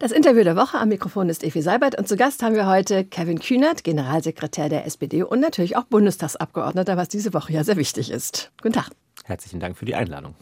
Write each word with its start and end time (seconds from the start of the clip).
Das 0.00 0.12
Interview 0.12 0.44
der 0.44 0.54
Woche 0.54 0.78
am 0.78 0.90
Mikrofon 0.90 1.28
ist 1.28 1.42
Evi 1.42 1.60
Seibert 1.60 1.98
und 1.98 2.06
zu 2.06 2.16
Gast 2.16 2.44
haben 2.44 2.54
wir 2.54 2.68
heute 2.68 3.04
Kevin 3.04 3.40
Kühnert, 3.40 3.82
Generalsekretär 3.82 4.68
der 4.68 4.86
SPD 4.86 5.24
und 5.24 5.40
natürlich 5.40 5.76
auch 5.76 5.82
Bundestagsabgeordneter, 5.86 6.96
was 6.96 7.08
diese 7.08 7.34
Woche 7.34 7.52
ja 7.52 7.64
sehr 7.64 7.76
wichtig 7.76 8.12
ist. 8.12 8.52
Guten 8.62 8.74
Tag. 8.74 8.90
Herzlichen 9.24 9.58
Dank 9.58 9.76
für 9.76 9.86
die 9.86 9.96
Einladung. 9.96 10.36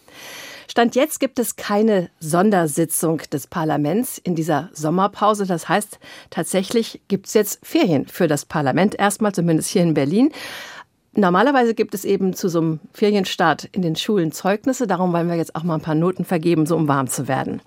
Stand 0.68 0.94
jetzt 0.94 1.20
gibt 1.20 1.38
es 1.38 1.56
keine 1.56 2.10
Sondersitzung 2.20 3.22
des 3.32 3.46
Parlaments 3.46 4.18
in 4.18 4.34
dieser 4.34 4.68
Sommerpause. 4.74 5.46
Das 5.46 5.70
heißt, 5.70 6.00
tatsächlich 6.28 7.00
gibt 7.08 7.26
es 7.26 7.32
jetzt 7.32 7.64
Ferien 7.64 8.06
für 8.08 8.28
das 8.28 8.44
Parlament, 8.44 8.94
erstmal 8.98 9.32
zumindest 9.32 9.70
hier 9.70 9.82
in 9.82 9.94
Berlin. 9.94 10.32
Normalerweise 11.14 11.72
gibt 11.72 11.94
es 11.94 12.04
eben 12.04 12.34
zu 12.34 12.50
so 12.50 12.58
einem 12.58 12.80
Ferienstart 12.92 13.64
in 13.72 13.80
den 13.80 13.96
Schulen 13.96 14.32
Zeugnisse. 14.32 14.86
Darum 14.86 15.14
wollen 15.14 15.30
wir 15.30 15.36
jetzt 15.36 15.56
auch 15.56 15.62
mal 15.62 15.76
ein 15.76 15.80
paar 15.80 15.94
Noten 15.94 16.26
vergeben, 16.26 16.66
so 16.66 16.76
um 16.76 16.88
warm 16.88 17.06
zu 17.06 17.26
werden. 17.26 17.62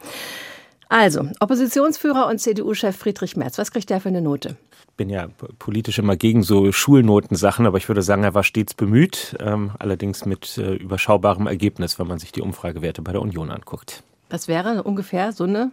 Also, 0.89 1.27
Oppositionsführer 1.39 2.27
und 2.27 2.39
CDU-Chef 2.39 2.97
Friedrich 2.97 3.37
Merz, 3.37 3.59
was 3.59 3.71
kriegt 3.71 3.91
der 3.91 4.01
für 4.01 4.09
eine 4.09 4.23
Note? 4.23 4.57
Ich 4.89 4.95
bin 4.97 5.09
ja 5.09 5.29
politisch 5.59 5.99
immer 5.99 6.17
gegen 6.17 6.41
so 6.43 6.71
Schulnotensachen, 6.71 7.67
aber 7.67 7.77
ich 7.77 7.87
würde 7.87 8.01
sagen, 8.01 8.23
er 8.23 8.33
war 8.33 8.43
stets 8.43 8.73
bemüht, 8.73 9.37
ähm, 9.39 9.71
allerdings 9.77 10.25
mit 10.25 10.57
äh, 10.57 10.73
überschaubarem 10.73 11.45
Ergebnis, 11.47 11.99
wenn 11.99 12.07
man 12.07 12.17
sich 12.17 12.31
die 12.31 12.41
Umfragewerte 12.41 13.03
bei 13.03 13.11
der 13.11 13.21
Union 13.21 13.51
anguckt. 13.51 14.03
Das 14.29 14.47
wäre 14.47 14.83
ungefähr 14.83 15.31
so 15.31 15.43
eine? 15.43 15.71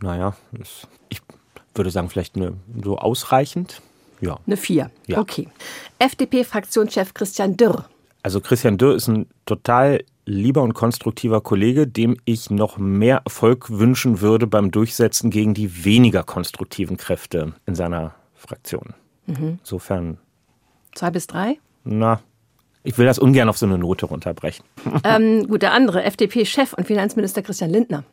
Naja, 0.00 0.36
ich 1.08 1.22
würde 1.74 1.90
sagen, 1.90 2.10
vielleicht 2.10 2.36
eine, 2.36 2.54
so 2.82 2.98
ausreichend. 2.98 3.80
Ja. 4.20 4.38
Eine 4.46 4.56
4. 4.56 4.90
Ja. 5.06 5.18
Okay. 5.18 5.48
FDP-Fraktionschef 6.00 7.14
Christian 7.14 7.56
Dürr. 7.56 7.86
Also 8.22 8.40
Christian 8.40 8.78
Dürr 8.78 8.96
ist 8.96 9.06
ein 9.08 9.26
total 9.44 10.02
lieber 10.26 10.62
und 10.62 10.74
konstruktiver 10.74 11.40
Kollege, 11.40 11.86
dem 11.86 12.16
ich 12.24 12.50
noch 12.50 12.76
mehr 12.76 13.22
Erfolg 13.24 13.70
wünschen 13.70 14.20
würde 14.20 14.46
beim 14.46 14.70
Durchsetzen 14.70 15.30
gegen 15.30 15.54
die 15.54 15.84
weniger 15.84 16.24
konstruktiven 16.24 16.96
Kräfte 16.96 17.54
in 17.64 17.74
seiner 17.74 18.14
Fraktion. 18.34 18.94
Mhm. 19.26 19.58
Insofern. 19.60 20.18
Zwei 20.94 21.10
bis 21.10 21.26
drei? 21.26 21.58
Na, 21.84 22.20
ich 22.82 22.98
will 22.98 23.06
das 23.06 23.18
ungern 23.18 23.48
auf 23.48 23.56
so 23.56 23.66
eine 23.66 23.78
Note 23.78 24.06
runterbrechen. 24.06 24.64
Ähm, 25.04 25.46
gut, 25.48 25.62
der 25.62 25.72
andere, 25.72 26.02
FDP-Chef 26.04 26.72
und 26.72 26.86
Finanzminister 26.86 27.42
Christian 27.42 27.70
Lindner. 27.70 28.04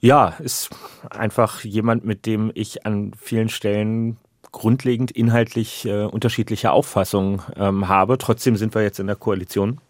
Ja, 0.00 0.34
ist 0.38 0.70
einfach 1.10 1.64
jemand, 1.64 2.04
mit 2.04 2.26
dem 2.26 2.50
ich 2.54 2.86
an 2.86 3.12
vielen 3.18 3.48
Stellen 3.48 4.18
grundlegend 4.52 5.10
inhaltlich 5.10 5.86
äh, 5.86 6.04
unterschiedliche 6.04 6.72
Auffassungen 6.72 7.42
ähm, 7.56 7.88
habe. 7.88 8.18
Trotzdem 8.18 8.56
sind 8.56 8.74
wir 8.74 8.82
jetzt 8.82 9.00
in 9.00 9.06
der 9.06 9.16
Koalition 9.16 9.80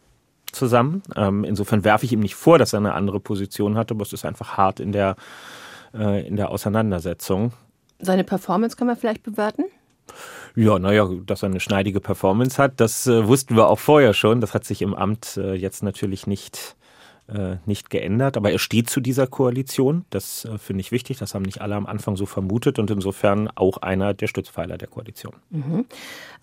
zusammen. 0.55 1.03
Ähm, 1.17 1.45
insofern 1.45 1.85
werfe 1.85 2.05
ich 2.07 2.13
ihm 2.13 2.21
nicht 2.21 2.35
vor, 2.35 2.59
dass 2.59 2.73
er 2.73 2.79
eine 2.79 2.95
andere 2.95 3.21
Position 3.21 3.77
hat, 3.77 3.91
aber 3.91 4.03
es 4.03 4.13
ist 4.13 4.25
einfach 4.25 4.57
hart 4.57 4.81
in 4.81 4.93
der, 4.93 5.17
äh, 5.95 6.27
in 6.27 6.37
der 6.37 6.51
Auseinandersetzung. 6.51 7.53
Seine 7.99 8.25
Performance 8.25 8.77
kann 8.77 8.87
man 8.87 8.97
vielleicht 8.97 9.23
bewerten? 9.23 9.65
Ja, 10.57 10.79
naja, 10.79 11.09
dass 11.27 11.43
er 11.43 11.49
eine 11.49 11.61
schneidige 11.61 12.01
Performance 12.01 12.63
hat, 12.63 12.81
das 12.81 13.07
äh, 13.07 13.27
wussten 13.27 13.57
wir 13.57 13.69
auch 13.69 13.79
vorher 13.79 14.15
schon. 14.15 14.41
Das 14.41 14.55
hat 14.55 14.65
sich 14.65 14.83
im 14.83 14.95
Amt 14.95 15.37
äh, 15.37 15.55
jetzt 15.55 15.83
natürlich 15.83 16.27
nicht 16.27 16.77
äh, 17.29 17.57
nicht 17.67 17.91
geändert. 17.91 18.37
Aber 18.37 18.51
er 18.51 18.59
steht 18.59 18.91
zu 18.91 19.01
dieser 19.01 19.27
Koalition. 19.27 20.05
Das 20.11 20.45
äh, 20.45 20.59
finde 20.59 20.81
ich 20.81 20.93
wichtig. 20.93 21.19
Das 21.19 21.35
haben 21.35 21.43
nicht 21.43 21.61
alle 21.61 21.75
am 21.75 21.87
Anfang 21.87 22.17
so 22.17 22.27
vermutet 22.27 22.79
und 22.79 22.91
insofern 22.91 23.49
auch 23.55 23.79
einer 23.79 24.15
der 24.15 24.27
Stützpfeiler 24.27 24.77
der 24.79 24.89
Koalition. 24.89 25.35
Mhm. 25.51 25.87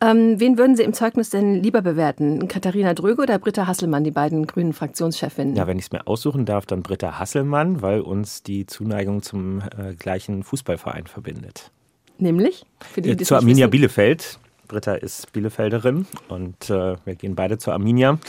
Ähm, 0.02 0.40
wen 0.40 0.58
würden 0.58 0.76
Sie 0.76 0.84
im 0.84 0.94
Zeugnis 0.94 1.30
denn 1.30 1.62
lieber 1.62 1.82
bewerten? 1.82 2.48
Katharina 2.48 2.94
Dröge 2.94 3.22
oder 3.22 3.38
Britta 3.38 3.68
Hasselmann, 3.68 4.04
die 4.04 4.12
beiden 4.12 4.48
grünen 4.48 4.74
Fraktionschefinnen? 4.74 5.56
Ja, 5.56 5.68
wenn 5.68 5.78
ich 5.78 5.86
es 5.86 5.92
mir 5.92 6.08
aussuchen 6.08 6.46
darf, 6.46 6.66
dann 6.66 6.82
Britta 6.82 7.20
Hasselmann, 7.20 7.82
weil 7.82 8.02
uns 8.02 8.44
die 8.44 8.66
Zuneigung 8.66 9.22
zum 9.22 9.60
äh, 9.60 9.94
gleichen 9.96 10.44
Fußballverein 10.44 11.08
verbindet. 11.08 11.72
Nämlich? 12.18 12.66
Für 12.80 13.02
die, 13.02 13.16
die 13.16 13.24
Zur 13.24 13.38
Arminia 13.38 13.66
wissen? 13.66 13.72
Bielefeld. 13.72 14.40
Britta 14.68 14.94
ist 14.94 15.32
Bielefelderin 15.34 16.06
und 16.30 16.70
äh, 16.70 16.96
wir 17.04 17.16
gehen 17.16 17.36
beide 17.36 17.58
zur 17.58 17.74
Arminia. 17.74 18.20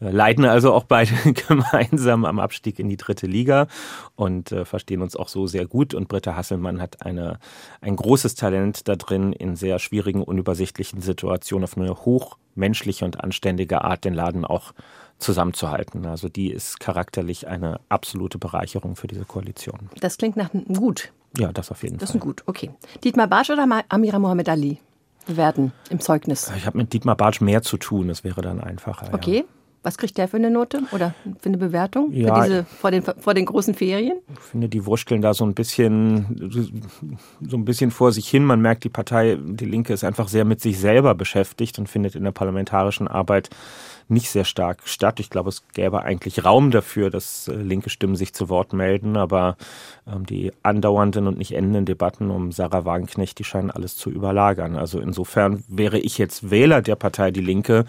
Äh, 0.00 0.10
leiden 0.10 0.44
also 0.44 0.72
auch 0.72 0.84
beide 0.84 1.12
gemeinsam 1.48 2.24
am 2.24 2.38
Abstieg 2.38 2.78
in 2.78 2.88
die 2.88 2.96
dritte 2.96 3.26
Liga 3.26 3.66
und 4.14 4.52
äh, 4.52 4.64
verstehen 4.64 5.02
uns 5.02 5.16
auch 5.16 5.28
so 5.28 5.46
sehr 5.46 5.66
gut. 5.66 5.94
Und 5.94 6.08
Britta 6.08 6.36
Hasselmann 6.36 6.80
hat 6.80 7.04
eine, 7.04 7.38
ein 7.80 7.96
großes 7.96 8.34
Talent 8.34 8.88
da 8.88 8.96
drin, 8.96 9.32
in 9.32 9.56
sehr 9.56 9.78
schwierigen, 9.78 10.22
unübersichtlichen 10.22 11.00
Situationen 11.00 11.64
auf 11.64 11.76
eine 11.76 11.94
hochmenschliche 11.94 13.04
und 13.04 13.22
anständige 13.22 13.82
Art 13.82 14.04
den 14.04 14.14
Laden 14.14 14.44
auch 14.44 14.72
zusammenzuhalten. 15.18 16.06
Also 16.06 16.28
die 16.28 16.50
ist 16.52 16.78
charakterlich 16.78 17.48
eine 17.48 17.80
absolute 17.88 18.38
Bereicherung 18.38 18.96
für 18.96 19.06
diese 19.06 19.24
Koalition. 19.24 19.90
Das 20.00 20.18
klingt 20.18 20.36
nach 20.36 20.52
einem 20.52 20.66
Gut. 20.66 21.12
Ja, 21.38 21.52
das 21.52 21.70
auf 21.70 21.82
jeden 21.82 21.98
das 21.98 22.10
Fall. 22.10 22.20
Das 22.20 22.22
ist 22.22 22.22
ein 22.22 22.26
Gut, 22.26 22.42
okay. 22.46 22.70
Dietmar 23.02 23.26
Bartsch 23.26 23.50
oder 23.50 23.66
Amira 23.88 24.18
Mohamed 24.18 24.48
Ali? 24.48 24.78
bewerten 25.26 25.72
im 25.90 26.00
Zeugnis? 26.00 26.50
Ich 26.56 26.66
habe 26.66 26.78
mit 26.78 26.92
Dietmar 26.92 27.16
Bartsch 27.16 27.40
mehr 27.40 27.62
zu 27.62 27.76
tun, 27.76 28.08
das 28.08 28.24
wäre 28.24 28.40
dann 28.40 28.60
einfacher. 28.60 29.12
Okay. 29.12 29.38
Ja. 29.38 29.55
Was 29.86 29.98
kriegt 29.98 30.18
der 30.18 30.26
für 30.26 30.36
eine 30.36 30.50
Note 30.50 30.80
oder 30.90 31.14
für 31.38 31.48
eine 31.48 31.58
Bewertung 31.58 32.10
ja, 32.10 32.34
für 32.34 32.42
diese, 32.42 32.64
vor, 32.64 32.90
den, 32.90 33.04
vor 33.04 33.34
den 33.34 33.46
großen 33.46 33.72
Ferien? 33.72 34.18
Ich 34.32 34.40
finde, 34.40 34.68
die 34.68 34.84
wurschteln 34.84 35.22
da 35.22 35.32
so 35.32 35.44
ein 35.44 35.54
bisschen 35.54 36.50
so 37.40 37.56
ein 37.56 37.64
bisschen 37.64 37.92
vor 37.92 38.10
sich 38.10 38.28
hin. 38.28 38.44
Man 38.44 38.60
merkt, 38.60 38.82
die 38.82 38.88
Partei, 38.88 39.38
die 39.40 39.64
Linke 39.64 39.92
ist 39.92 40.02
einfach 40.02 40.26
sehr 40.26 40.44
mit 40.44 40.60
sich 40.60 40.80
selber 40.80 41.14
beschäftigt 41.14 41.78
und 41.78 41.88
findet 41.88 42.16
in 42.16 42.24
der 42.24 42.32
parlamentarischen 42.32 43.06
Arbeit 43.06 43.48
nicht 44.08 44.28
sehr 44.28 44.44
stark 44.44 44.80
statt. 44.86 45.20
Ich 45.20 45.30
glaube, 45.30 45.50
es 45.50 45.62
gäbe 45.72 46.02
eigentlich 46.02 46.44
Raum 46.44 46.72
dafür, 46.72 47.08
dass 47.08 47.46
äh, 47.46 47.54
linke 47.54 47.88
Stimmen 47.88 48.16
sich 48.16 48.34
zu 48.34 48.48
Wort 48.48 48.72
melden, 48.72 49.16
aber 49.16 49.56
ähm, 50.12 50.26
die 50.26 50.50
andauernden 50.64 51.28
und 51.28 51.38
nicht 51.38 51.52
endenden 51.52 51.84
Debatten 51.84 52.30
um 52.30 52.50
Sarah 52.50 52.84
Wagenknecht, 52.84 53.38
die 53.38 53.44
scheinen 53.44 53.70
alles 53.70 53.96
zu 53.96 54.10
überlagern. 54.10 54.74
Also 54.74 54.98
insofern 54.98 55.62
wäre 55.68 56.00
ich 56.00 56.18
jetzt 56.18 56.50
Wähler 56.50 56.82
der 56.82 56.96
Partei 56.96 57.30
Die 57.30 57.40
Linke, 57.40 57.84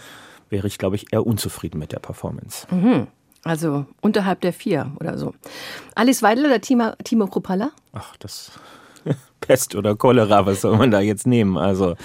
wäre 0.50 0.68
ich, 0.68 0.78
glaube 0.78 0.96
ich, 0.96 1.12
eher 1.14 1.26
unzufrieden 1.26 1.80
mit 1.80 1.92
der 1.92 2.00
Performance. 2.00 2.68
Mhm. 2.74 3.08
Also 3.44 3.86
unterhalb 4.02 4.42
der 4.42 4.54
vier 4.54 4.92
oder 5.00 5.18
so. 5.18 5.34
Alice 5.96 6.22
Weidel 6.22 6.46
oder 6.46 6.60
Timo, 6.60 6.92
Timo 7.04 7.28
Kruppalla? 7.28 7.72
Ach, 7.94 8.16
das 8.18 8.52
Pest 9.42 9.76
oder 9.76 9.96
Cholera, 9.96 10.46
was 10.46 10.62
soll 10.62 10.78
man 10.78 10.92
da 10.92 11.00
jetzt 11.00 11.28
nehmen? 11.28 11.58
Also 11.58 11.96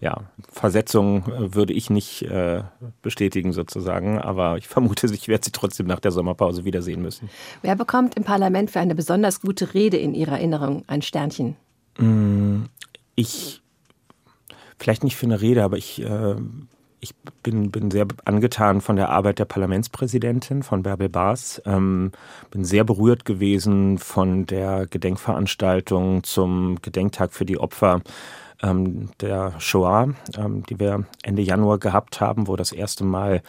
ja, 0.00 0.22
Versetzung 0.48 1.24
äh, 1.26 1.54
würde 1.54 1.72
ich 1.72 1.90
nicht 1.90 2.22
äh, 2.22 2.62
bestätigen 3.02 3.52
sozusagen, 3.52 4.18
aber 4.18 4.56
ich 4.56 4.68
vermute, 4.68 5.12
ich 5.12 5.28
werde 5.28 5.44
sie 5.44 5.52
trotzdem 5.52 5.86
nach 5.86 6.00
der 6.00 6.12
Sommerpause 6.12 6.64
wiedersehen 6.64 7.02
müssen. 7.02 7.28
Wer 7.62 7.74
bekommt 7.74 8.16
im 8.16 8.24
Parlament 8.24 8.70
für 8.70 8.80
eine 8.80 8.94
besonders 8.94 9.40
gute 9.40 9.74
Rede 9.74 9.96
in 9.96 10.14
Ihrer 10.14 10.32
Erinnerung 10.32 10.84
ein 10.86 11.02
Sternchen? 11.02 11.56
Mm, 11.98 12.64
ich, 13.16 13.60
vielleicht 14.78 15.02
nicht 15.02 15.16
für 15.16 15.26
eine 15.26 15.40
Rede, 15.40 15.64
aber 15.64 15.76
ich 15.76 16.00
äh, 16.00 16.36
ich 17.00 17.14
bin, 17.42 17.70
bin 17.70 17.90
sehr 17.90 18.06
angetan 18.24 18.80
von 18.80 18.96
der 18.96 19.10
Arbeit 19.10 19.38
der 19.38 19.44
Parlamentspräsidentin, 19.44 20.62
von 20.62 20.82
Bärbel 20.82 21.08
Baas. 21.08 21.62
Ähm, 21.64 22.12
bin 22.50 22.64
sehr 22.64 22.84
berührt 22.84 23.24
gewesen 23.24 23.98
von 23.98 24.46
der 24.46 24.86
Gedenkveranstaltung 24.86 26.24
zum 26.24 26.80
Gedenktag 26.82 27.32
für 27.32 27.44
die 27.44 27.58
Opfer 27.58 28.02
ähm, 28.62 29.10
der 29.20 29.54
Shoah, 29.58 30.08
ähm, 30.36 30.64
die 30.64 30.80
wir 30.80 31.04
Ende 31.22 31.42
Januar 31.42 31.78
gehabt 31.78 32.20
haben, 32.20 32.48
wo 32.48 32.56
das 32.56 32.72
erste 32.72 33.04
Mal 33.04 33.42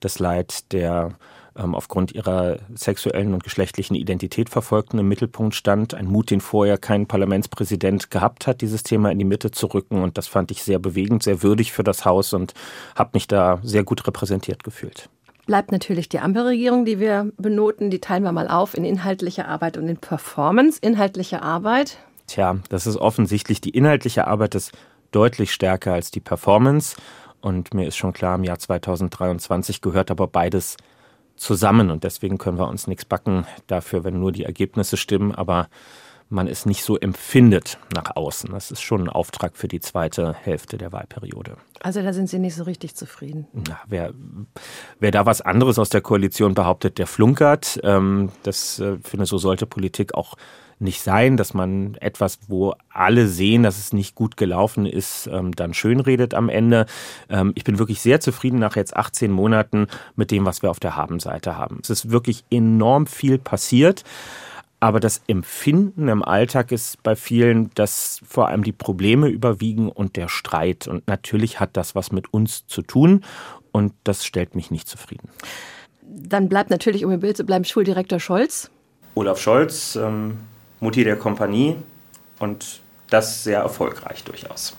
das 0.00 0.18
Leid 0.18 0.72
der 0.72 1.12
aufgrund 1.56 2.12
ihrer 2.12 2.58
sexuellen 2.74 3.34
und 3.34 3.44
geschlechtlichen 3.44 3.94
Identität 3.94 4.48
verfolgten 4.48 4.98
im 4.98 5.08
Mittelpunkt 5.08 5.54
stand. 5.54 5.94
Ein 5.94 6.06
Mut, 6.06 6.30
den 6.30 6.40
vorher 6.40 6.78
kein 6.78 7.06
Parlamentspräsident 7.06 8.10
gehabt 8.10 8.46
hat, 8.46 8.60
dieses 8.60 8.82
Thema 8.82 9.10
in 9.10 9.18
die 9.18 9.24
Mitte 9.24 9.50
zu 9.50 9.66
rücken. 9.66 10.02
Und 10.02 10.18
das 10.18 10.28
fand 10.28 10.50
ich 10.50 10.62
sehr 10.62 10.78
bewegend, 10.78 11.22
sehr 11.22 11.42
würdig 11.42 11.72
für 11.72 11.84
das 11.84 12.04
Haus 12.04 12.32
und 12.32 12.54
habe 12.94 13.10
mich 13.14 13.26
da 13.26 13.58
sehr 13.62 13.84
gut 13.84 14.06
repräsentiert 14.06 14.64
gefühlt 14.64 15.08
bleibt 15.46 15.72
natürlich 15.72 16.08
die 16.08 16.18
Ampelregierung, 16.18 16.84
die 16.84 16.98
wir 16.98 17.32
benoten. 17.38 17.88
Die 17.90 18.00
teilen 18.00 18.24
wir 18.24 18.32
mal 18.32 18.48
auf 18.48 18.76
in 18.76 18.84
inhaltliche 18.84 19.46
Arbeit 19.46 19.76
und 19.76 19.88
in 19.88 19.96
Performance. 19.96 20.78
Inhaltliche 20.82 21.40
Arbeit. 21.40 21.98
Tja, 22.26 22.58
das 22.68 22.86
ist 22.86 22.96
offensichtlich. 22.96 23.60
Die 23.60 23.70
inhaltliche 23.70 24.26
Arbeit 24.26 24.56
ist 24.56 24.72
deutlich 25.12 25.52
stärker 25.52 25.94
als 25.94 26.10
die 26.10 26.20
Performance. 26.20 26.96
Und 27.40 27.74
mir 27.74 27.86
ist 27.86 27.96
schon 27.96 28.12
klar, 28.12 28.34
im 28.34 28.44
Jahr 28.44 28.58
2023 28.58 29.80
gehört 29.80 30.10
aber 30.10 30.26
beides 30.26 30.76
zusammen. 31.36 31.90
Und 31.90 32.04
deswegen 32.04 32.38
können 32.38 32.58
wir 32.58 32.68
uns 32.68 32.86
nichts 32.86 33.04
backen 33.04 33.46
dafür, 33.66 34.04
wenn 34.04 34.20
nur 34.20 34.32
die 34.32 34.44
Ergebnisse 34.44 34.96
stimmen, 34.96 35.34
aber 35.34 35.68
man 36.28 36.48
es 36.48 36.66
nicht 36.66 36.82
so 36.82 36.96
empfindet 36.96 37.78
nach 37.94 38.16
außen. 38.16 38.50
Das 38.50 38.70
ist 38.70 38.82
schon 38.82 39.02
ein 39.02 39.08
Auftrag 39.08 39.56
für 39.56 39.68
die 39.68 39.80
zweite 39.80 40.34
Hälfte 40.34 40.76
der 40.76 40.92
Wahlperiode. 40.92 41.56
Also 41.80 42.02
da 42.02 42.12
sind 42.12 42.28
Sie 42.28 42.38
nicht 42.38 42.56
so 42.56 42.64
richtig 42.64 42.96
zufrieden. 42.96 43.46
Na, 43.52 43.78
wer, 43.86 44.12
wer 44.98 45.10
da 45.10 45.26
was 45.26 45.40
anderes 45.40 45.78
aus 45.78 45.88
der 45.88 46.00
Koalition 46.00 46.54
behauptet, 46.54 46.98
der 46.98 47.06
flunkert. 47.06 47.78
Ähm, 47.84 48.30
das 48.42 48.80
äh, 48.80 48.98
finde 49.02 49.26
so 49.26 49.38
sollte 49.38 49.66
Politik 49.66 50.14
auch 50.14 50.34
nicht 50.78 51.00
sein, 51.00 51.36
dass 51.36 51.54
man 51.54 51.94
etwas, 52.00 52.38
wo 52.48 52.74
alle 52.90 53.28
sehen, 53.28 53.62
dass 53.62 53.78
es 53.78 53.92
nicht 53.92 54.14
gut 54.14 54.36
gelaufen 54.36 54.84
ist, 54.84 55.26
ähm, 55.32 55.52
dann 55.52 55.72
schönredet 55.72 56.34
am 56.34 56.48
Ende. 56.48 56.86
Ähm, 57.30 57.52
ich 57.54 57.64
bin 57.64 57.78
wirklich 57.78 58.00
sehr 58.00 58.20
zufrieden 58.20 58.58
nach 58.58 58.76
jetzt 58.76 58.96
18 58.96 59.30
Monaten 59.30 59.86
mit 60.16 60.30
dem, 60.30 60.44
was 60.44 60.62
wir 60.62 60.70
auf 60.70 60.80
der 60.80 60.96
Habenseite 60.96 61.56
haben. 61.56 61.78
Es 61.82 61.90
ist 61.90 62.10
wirklich 62.10 62.44
enorm 62.50 63.06
viel 63.06 63.38
passiert. 63.38 64.04
Aber 64.78 65.00
das 65.00 65.22
Empfinden 65.26 66.08
im 66.08 66.22
Alltag 66.22 66.70
ist 66.70 67.02
bei 67.02 67.16
vielen, 67.16 67.70
dass 67.74 68.20
vor 68.26 68.48
allem 68.48 68.62
die 68.62 68.72
Probleme 68.72 69.28
überwiegen 69.28 69.90
und 69.90 70.16
der 70.16 70.28
Streit. 70.28 70.86
Und 70.86 71.08
natürlich 71.08 71.60
hat 71.60 71.76
das 71.76 71.94
was 71.94 72.12
mit 72.12 72.32
uns 72.32 72.66
zu 72.66 72.82
tun 72.82 73.24
und 73.72 73.94
das 74.04 74.24
stellt 74.24 74.54
mich 74.54 74.70
nicht 74.70 74.88
zufrieden. 74.88 75.28
Dann 76.02 76.48
bleibt 76.48 76.70
natürlich, 76.70 77.04
um 77.04 77.10
im 77.10 77.20
Bild 77.20 77.36
zu 77.36 77.44
bleiben, 77.44 77.64
Schuldirektor 77.64 78.20
Scholz. 78.20 78.70
Olaf 79.14 79.40
Scholz, 79.40 79.96
ähm, 79.96 80.38
Mutti 80.80 81.04
der 81.04 81.16
Kompanie 81.16 81.76
und 82.38 82.80
das 83.08 83.44
sehr 83.44 83.60
erfolgreich 83.60 84.24
durchaus. 84.24 84.76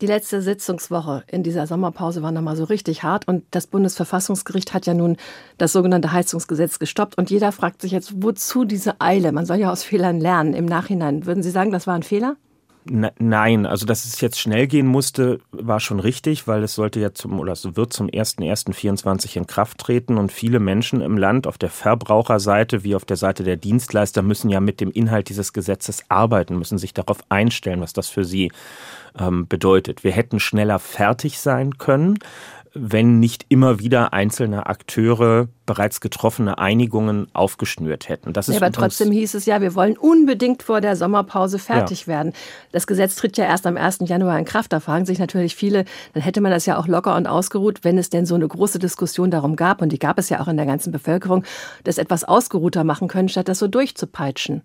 Die 0.00 0.06
letzte 0.06 0.42
Sitzungswoche 0.42 1.24
in 1.26 1.42
dieser 1.42 1.66
Sommerpause 1.66 2.22
war 2.22 2.30
nochmal 2.30 2.54
so 2.54 2.62
richtig 2.62 3.02
hart 3.02 3.26
und 3.26 3.44
das 3.50 3.66
Bundesverfassungsgericht 3.66 4.72
hat 4.72 4.86
ja 4.86 4.94
nun 4.94 5.16
das 5.56 5.72
sogenannte 5.72 6.12
Heizungsgesetz 6.12 6.78
gestoppt 6.78 7.18
und 7.18 7.30
jeder 7.30 7.50
fragt 7.50 7.82
sich 7.82 7.90
jetzt, 7.90 8.22
wozu 8.22 8.64
diese 8.64 9.00
Eile? 9.00 9.32
Man 9.32 9.44
soll 9.44 9.56
ja 9.56 9.72
aus 9.72 9.82
Fehlern 9.82 10.20
lernen 10.20 10.54
im 10.54 10.66
Nachhinein. 10.66 11.26
Würden 11.26 11.42
Sie 11.42 11.50
sagen, 11.50 11.72
das 11.72 11.88
war 11.88 11.94
ein 11.94 12.04
Fehler? 12.04 12.36
Nein, 12.90 13.66
also 13.66 13.84
dass 13.84 14.06
es 14.06 14.20
jetzt 14.22 14.40
schnell 14.40 14.66
gehen 14.66 14.86
musste, 14.86 15.40
war 15.50 15.78
schon 15.78 16.00
richtig, 16.00 16.46
weil 16.46 16.62
es 16.62 16.74
sollte 16.74 17.00
ja 17.00 17.12
zum 17.12 17.38
oder 17.38 17.52
es 17.52 17.76
wird 17.76 17.92
zum 17.92 18.06
1.1.24 18.06 19.36
in 19.36 19.46
Kraft 19.46 19.78
treten 19.78 20.16
und 20.16 20.32
viele 20.32 20.58
Menschen 20.58 21.02
im 21.02 21.18
Land 21.18 21.46
auf 21.46 21.58
der 21.58 21.68
Verbraucherseite 21.68 22.84
wie 22.84 22.94
auf 22.94 23.04
der 23.04 23.18
Seite 23.18 23.44
der 23.44 23.56
Dienstleister 23.56 24.22
müssen 24.22 24.48
ja 24.48 24.60
mit 24.60 24.80
dem 24.80 24.90
Inhalt 24.90 25.28
dieses 25.28 25.52
Gesetzes 25.52 26.04
arbeiten, 26.08 26.58
müssen 26.58 26.78
sich 26.78 26.94
darauf 26.94 27.18
einstellen, 27.28 27.82
was 27.82 27.92
das 27.92 28.08
für 28.08 28.24
sie 28.24 28.52
ähm, 29.18 29.46
bedeutet. 29.46 30.02
Wir 30.02 30.12
hätten 30.12 30.40
schneller 30.40 30.78
fertig 30.78 31.38
sein 31.40 31.76
können 31.76 32.18
wenn 32.74 33.20
nicht 33.20 33.46
immer 33.48 33.78
wieder 33.78 34.12
einzelne 34.12 34.66
Akteure 34.66 35.48
bereits 35.66 36.00
getroffene 36.00 36.58
Einigungen 36.58 37.28
aufgeschnürt 37.34 38.08
hätten. 38.08 38.32
Das 38.32 38.48
ist 38.48 38.56
ja, 38.56 38.62
aber 38.62 38.72
trotzdem 38.72 39.10
hieß 39.10 39.34
es 39.34 39.46
ja, 39.46 39.60
wir 39.60 39.74
wollen 39.74 39.96
unbedingt 39.96 40.62
vor 40.62 40.80
der 40.80 40.96
Sommerpause 40.96 41.58
fertig 41.58 42.02
ja. 42.02 42.06
werden. 42.08 42.32
Das 42.72 42.86
Gesetz 42.86 43.16
tritt 43.16 43.36
ja 43.36 43.44
erst 43.44 43.66
am 43.66 43.76
1. 43.76 44.00
Januar 44.04 44.38
in 44.38 44.44
Kraft. 44.44 44.72
Da 44.72 44.80
fragen 44.80 45.06
sich 45.06 45.18
natürlich 45.18 45.56
viele, 45.56 45.84
dann 46.14 46.22
hätte 46.22 46.40
man 46.40 46.50
das 46.50 46.66
ja 46.66 46.78
auch 46.78 46.86
locker 46.86 47.16
und 47.16 47.26
ausgeruht, 47.26 47.84
wenn 47.84 47.98
es 47.98 48.10
denn 48.10 48.26
so 48.26 48.34
eine 48.34 48.48
große 48.48 48.78
Diskussion 48.78 49.30
darum 49.30 49.56
gab, 49.56 49.82
und 49.82 49.92
die 49.92 49.98
gab 49.98 50.18
es 50.18 50.28
ja 50.28 50.40
auch 50.40 50.48
in 50.48 50.56
der 50.56 50.66
ganzen 50.66 50.92
Bevölkerung, 50.92 51.44
das 51.84 51.98
etwas 51.98 52.24
ausgeruhter 52.24 52.84
machen 52.84 53.08
können, 53.08 53.28
statt 53.28 53.48
das 53.48 53.58
so 53.58 53.68
durchzupeitschen. 53.68 54.62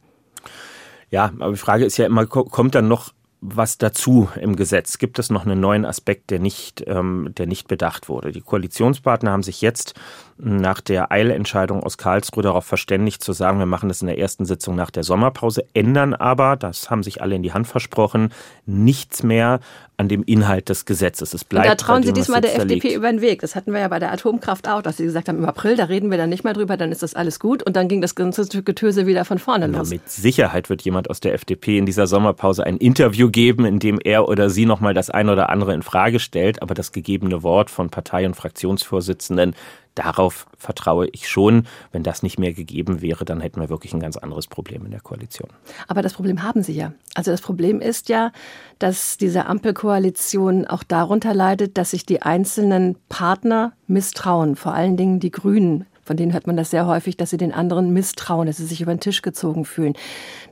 Ja, 1.09 1.31
aber 1.39 1.51
die 1.51 1.57
Frage 1.57 1.85
ist 1.85 1.97
ja 1.97 2.05
immer, 2.05 2.25
kommt 2.25 2.75
dann 2.75 2.87
noch 2.87 3.13
was 3.45 3.77
dazu 3.77 4.29
im 4.39 4.55
Gesetz? 4.55 4.97
Gibt 4.97 5.19
es 5.19 5.29
noch 5.29 5.45
einen 5.45 5.59
neuen 5.59 5.83
Aspekt, 5.83 6.29
der 6.29 6.39
nicht, 6.39 6.83
ähm, 6.87 7.33
der 7.37 7.45
nicht 7.45 7.67
bedacht 7.67 8.07
wurde? 8.07 8.31
Die 8.31 8.39
Koalitionspartner 8.39 9.31
haben 9.31 9.43
sich 9.43 9.61
jetzt 9.61 9.95
nach 10.37 10.79
der 10.79 11.11
Eilentscheidung 11.11 11.83
aus 11.83 11.97
Karlsruhe 11.97 12.41
darauf 12.41 12.65
verständigt 12.65 13.21
zu 13.21 13.33
sagen, 13.33 13.59
wir 13.59 13.65
machen 13.65 13.89
das 13.89 14.01
in 14.01 14.07
der 14.07 14.17
ersten 14.17 14.45
Sitzung 14.45 14.75
nach 14.75 14.91
der 14.91 15.03
Sommerpause, 15.03 15.65
ändern 15.73 16.13
aber, 16.13 16.55
das 16.55 16.89
haben 16.89 17.03
sich 17.03 17.21
alle 17.21 17.35
in 17.35 17.43
die 17.43 17.53
Hand 17.53 17.67
versprochen, 17.67 18.31
nichts 18.65 19.23
mehr 19.23 19.59
an 20.03 20.09
dem 20.09 20.23
Inhalt 20.23 20.67
des 20.67 20.85
Gesetzes. 20.85 21.33
Es 21.33 21.45
bleibt 21.45 21.65
Und 21.65 21.71
da 21.71 21.75
trauen 21.75 22.03
Sie 22.03 22.11
diesmal 22.11 22.41
der 22.41 22.55
FDP 22.55 22.93
über 22.93 23.09
den 23.09 23.21
Weg. 23.21 23.41
Das 23.41 23.55
hatten 23.55 23.71
wir 23.71 23.79
ja 23.79 23.87
bei 23.87 23.99
der 23.99 24.11
Atomkraft 24.11 24.67
auch, 24.67 24.81
dass 24.81 24.97
Sie 24.97 25.05
gesagt 25.05 25.29
haben, 25.29 25.37
im 25.37 25.45
April, 25.45 25.77
da 25.77 25.85
reden 25.85 26.11
wir 26.11 26.17
dann 26.17 26.29
nicht 26.29 26.43
mehr 26.43 26.53
drüber, 26.53 26.75
dann 26.75 26.91
ist 26.91 27.03
das 27.03 27.13
alles 27.13 27.39
gut. 27.39 27.63
Und 27.63 27.75
dann 27.75 27.87
ging 27.87 28.01
das 28.01 28.15
ganze 28.15 28.45
Getöse 28.63 29.07
wieder 29.07 29.23
von 29.23 29.39
vorne 29.39 29.67
los. 29.67 29.89
mit 29.89 30.09
Sicherheit 30.09 30.69
wird 30.69 30.81
jemand 30.81 31.09
aus 31.09 31.21
der 31.21 31.33
FDP 31.33 31.77
in 31.77 31.85
dieser 31.85 32.05
Sommerpause 32.05 32.65
ein 32.65 32.77
Interview 32.77 33.29
geben, 33.29 33.65
in 33.65 33.79
dem 33.79 33.99
er 34.03 34.27
oder 34.27 34.49
sie 34.49 34.65
nochmal 34.65 34.93
das 34.93 35.09
eine 35.09 35.31
oder 35.31 35.49
andere 35.49 35.73
in 35.73 35.83
Frage 35.83 36.19
stellt. 36.19 36.61
Aber 36.61 36.73
das 36.73 36.91
gegebene 36.91 37.41
Wort 37.41 37.69
von 37.69 37.89
Partei- 37.89 38.25
und 38.25 38.35
Fraktionsvorsitzenden, 38.35 39.55
darauf 39.95 40.47
vertraue 40.57 41.07
ich 41.11 41.27
schon. 41.27 41.67
Wenn 41.91 42.03
das 42.03 42.23
nicht 42.23 42.39
mehr 42.39 42.53
gegeben 42.53 43.01
wäre, 43.01 43.25
dann 43.25 43.41
hätten 43.41 43.61
wir 43.61 43.69
wirklich 43.69 43.93
ein 43.93 43.99
ganz 43.99 44.17
anderes 44.17 44.47
Problem 44.47 44.85
in 44.85 44.91
der 44.91 45.01
Koalition. 45.01 45.49
Aber 45.87 46.01
das 46.01 46.13
Problem 46.13 46.43
haben 46.43 46.63
Sie 46.63 46.73
ja. 46.73 46.93
Also 47.15 47.31
das 47.31 47.41
Problem 47.41 47.81
ist 47.81 48.09
ja, 48.09 48.31
dass 48.79 49.17
diese 49.17 49.45
Ampelkoalition 49.45 50.65
auch 50.67 50.83
darunter 50.83 51.33
leidet, 51.33 51.77
dass 51.77 51.91
sich 51.91 52.05
die 52.05 52.21
einzelnen 52.21 52.97
Partner 53.09 53.73
misstrauen, 53.87 54.55
vor 54.55 54.73
allen 54.73 54.97
Dingen 54.97 55.19
die 55.19 55.31
Grünen 55.31 55.85
von 56.03 56.17
denen 56.17 56.33
hört 56.33 56.47
man 56.47 56.57
das 56.57 56.69
sehr 56.71 56.85
häufig, 56.85 57.17
dass 57.17 57.29
sie 57.29 57.37
den 57.37 57.53
anderen 57.53 57.93
misstrauen, 57.93 58.47
dass 58.47 58.57
sie 58.57 58.65
sich 58.65 58.81
über 58.81 58.93
den 58.93 58.99
Tisch 58.99 59.21
gezogen 59.21 59.65
fühlen. 59.65 59.93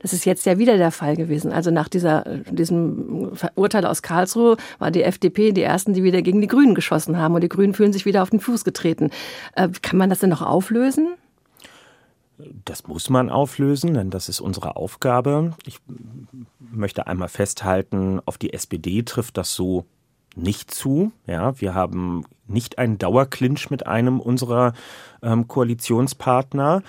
Das 0.00 0.12
ist 0.12 0.24
jetzt 0.24 0.46
ja 0.46 0.58
wieder 0.58 0.76
der 0.76 0.90
Fall 0.90 1.16
gewesen. 1.16 1.52
Also 1.52 1.70
nach 1.70 1.88
dieser, 1.88 2.24
diesem 2.50 3.32
Urteil 3.54 3.86
aus 3.86 4.02
Karlsruhe 4.02 4.56
war 4.78 4.90
die 4.90 5.02
FDP 5.02 5.52
die 5.52 5.62
ersten, 5.62 5.94
die 5.94 6.02
wieder 6.02 6.22
gegen 6.22 6.40
die 6.40 6.46
Grünen 6.46 6.74
geschossen 6.74 7.18
haben 7.18 7.34
und 7.34 7.42
die 7.42 7.48
Grünen 7.48 7.74
fühlen 7.74 7.92
sich 7.92 8.06
wieder 8.06 8.22
auf 8.22 8.30
den 8.30 8.40
Fuß 8.40 8.64
getreten. 8.64 9.10
Äh, 9.54 9.68
kann 9.82 9.98
man 9.98 10.10
das 10.10 10.20
denn 10.20 10.30
noch 10.30 10.42
auflösen? 10.42 11.14
Das 12.64 12.86
muss 12.86 13.10
man 13.10 13.30
auflösen, 13.30 13.94
denn 13.94 14.10
das 14.10 14.28
ist 14.28 14.40
unsere 14.40 14.76
Aufgabe. 14.76 15.52
Ich 15.64 15.78
möchte 16.58 17.06
einmal 17.06 17.28
festhalten, 17.28 18.20
auf 18.24 18.38
die 18.38 18.52
SPD 18.52 19.02
trifft 19.02 19.36
das 19.36 19.54
so 19.54 19.84
nicht 20.34 20.70
zu. 20.72 21.12
Ja, 21.26 21.60
wir 21.60 21.74
haben 21.74 22.24
nicht 22.52 22.78
einen 22.78 22.98
Dauerclinch 22.98 23.70
mit 23.70 23.86
einem 23.86 24.20
unserer 24.20 24.72
ähm, 25.22 25.48
Koalitionspartner. 25.48 26.82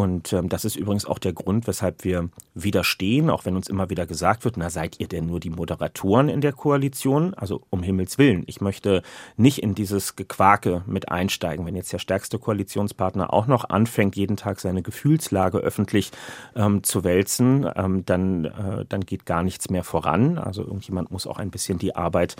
Und 0.00 0.32
ähm, 0.32 0.48
das 0.48 0.64
ist 0.64 0.76
übrigens 0.76 1.04
auch 1.04 1.18
der 1.18 1.34
Grund, 1.34 1.66
weshalb 1.66 2.04
wir 2.04 2.30
widerstehen, 2.54 3.28
auch 3.28 3.44
wenn 3.44 3.54
uns 3.54 3.68
immer 3.68 3.90
wieder 3.90 4.06
gesagt 4.06 4.46
wird, 4.46 4.56
na 4.56 4.70
seid 4.70 4.98
ihr 4.98 5.08
denn 5.08 5.26
nur 5.26 5.40
die 5.40 5.50
Moderatoren 5.50 6.30
in 6.30 6.40
der 6.40 6.54
Koalition? 6.54 7.34
Also 7.34 7.60
um 7.68 7.82
Himmels 7.82 8.16
Willen, 8.16 8.44
ich 8.46 8.62
möchte 8.62 9.02
nicht 9.36 9.62
in 9.62 9.74
dieses 9.74 10.16
Gequake 10.16 10.84
mit 10.86 11.10
einsteigen. 11.10 11.66
Wenn 11.66 11.76
jetzt 11.76 11.92
der 11.92 11.98
stärkste 11.98 12.38
Koalitionspartner 12.38 13.30
auch 13.30 13.46
noch 13.46 13.68
anfängt, 13.68 14.16
jeden 14.16 14.38
Tag 14.38 14.60
seine 14.60 14.80
Gefühlslage 14.80 15.58
öffentlich 15.58 16.12
ähm, 16.56 16.82
zu 16.82 17.04
wälzen, 17.04 17.70
ähm, 17.76 18.06
dann, 18.06 18.46
äh, 18.46 18.86
dann 18.88 19.02
geht 19.02 19.26
gar 19.26 19.42
nichts 19.42 19.68
mehr 19.68 19.84
voran. 19.84 20.38
Also 20.38 20.62
irgendjemand 20.62 21.10
muss 21.10 21.26
auch 21.26 21.38
ein 21.38 21.50
bisschen 21.50 21.76
die 21.76 21.94
Arbeit 21.94 22.36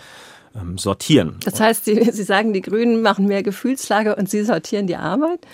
ähm, 0.55 0.79
sortieren. 0.79 1.37
Das 1.45 1.59
heißt, 1.59 1.85
Sie, 1.85 2.09
Sie 2.11 2.23
sagen, 2.23 2.53
die 2.53 2.61
Grünen 2.61 3.03
machen 3.03 3.27
mehr 3.27 3.43
Gefühlslage 3.43 4.15
und 4.15 4.31
Sie 4.31 4.43
sortieren 4.43 4.87
die 4.87 4.95
Arbeit? 4.95 5.45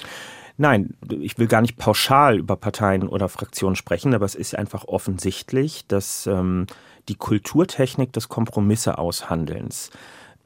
Nein, 0.57 0.95
ich 1.07 1.38
will 1.38 1.48
gar 1.48 1.62
nicht 1.62 1.77
pauschal 1.77 2.39
über 2.39 2.56
Parteien 2.56 3.07
oder 3.07 3.30
Fraktionen 3.30 3.75
sprechen, 3.75 4.15
aber 4.15 4.25
es 4.25 4.33
ist 4.33 4.56
einfach 4.56 4.86
offensichtlich, 4.86 5.86
dass 5.88 6.25
ähm, 6.25 6.65
die 7.09 7.15
Kulturtechnik 7.15 8.12
des 8.12 8.27
Kompromisse 8.27 8.98
aushandelns 8.98 9.92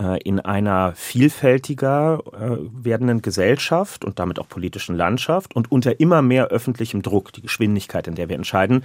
äh, 0.02 0.22
in 0.24 0.42
einer 0.42 0.94
vielfältiger 0.96 2.20
äh, 2.34 2.58
werdenden 2.84 3.22
Gesellschaft 3.22 4.04
und 4.04 4.20
damit 4.20 4.38
auch 4.38 4.50
politischen 4.50 4.96
Landschaft 4.96 5.56
und 5.56 5.72
unter 5.72 6.02
immer 6.02 6.22
mehr 6.22 6.48
öffentlichem 6.48 7.02
Druck, 7.02 7.32
die 7.32 7.42
Geschwindigkeit, 7.42 8.06
in 8.08 8.16
der 8.16 8.28
wir 8.28 8.36
entscheiden, 8.36 8.84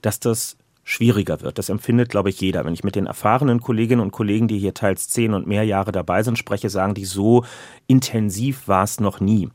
dass 0.00 0.20
das 0.20 0.56
schwieriger 0.84 1.40
wird. 1.40 1.58
Das 1.58 1.68
empfindet, 1.68 2.08
glaube 2.08 2.30
ich, 2.30 2.40
jeder. 2.40 2.64
Wenn 2.64 2.74
ich 2.74 2.84
mit 2.84 2.96
den 2.96 3.06
erfahrenen 3.06 3.60
Kolleginnen 3.60 4.00
und 4.00 4.10
Kollegen, 4.10 4.48
die 4.48 4.58
hier 4.58 4.74
teils 4.74 5.08
zehn 5.08 5.32
und 5.32 5.46
mehr 5.46 5.64
Jahre 5.64 5.92
dabei 5.92 6.22
sind, 6.22 6.38
spreche, 6.38 6.70
sagen 6.70 6.94
die, 6.94 7.04
so 7.04 7.44
intensiv 7.86 8.66
war 8.66 8.84
es 8.84 8.98
noch 8.98 9.20
nie 9.20 9.48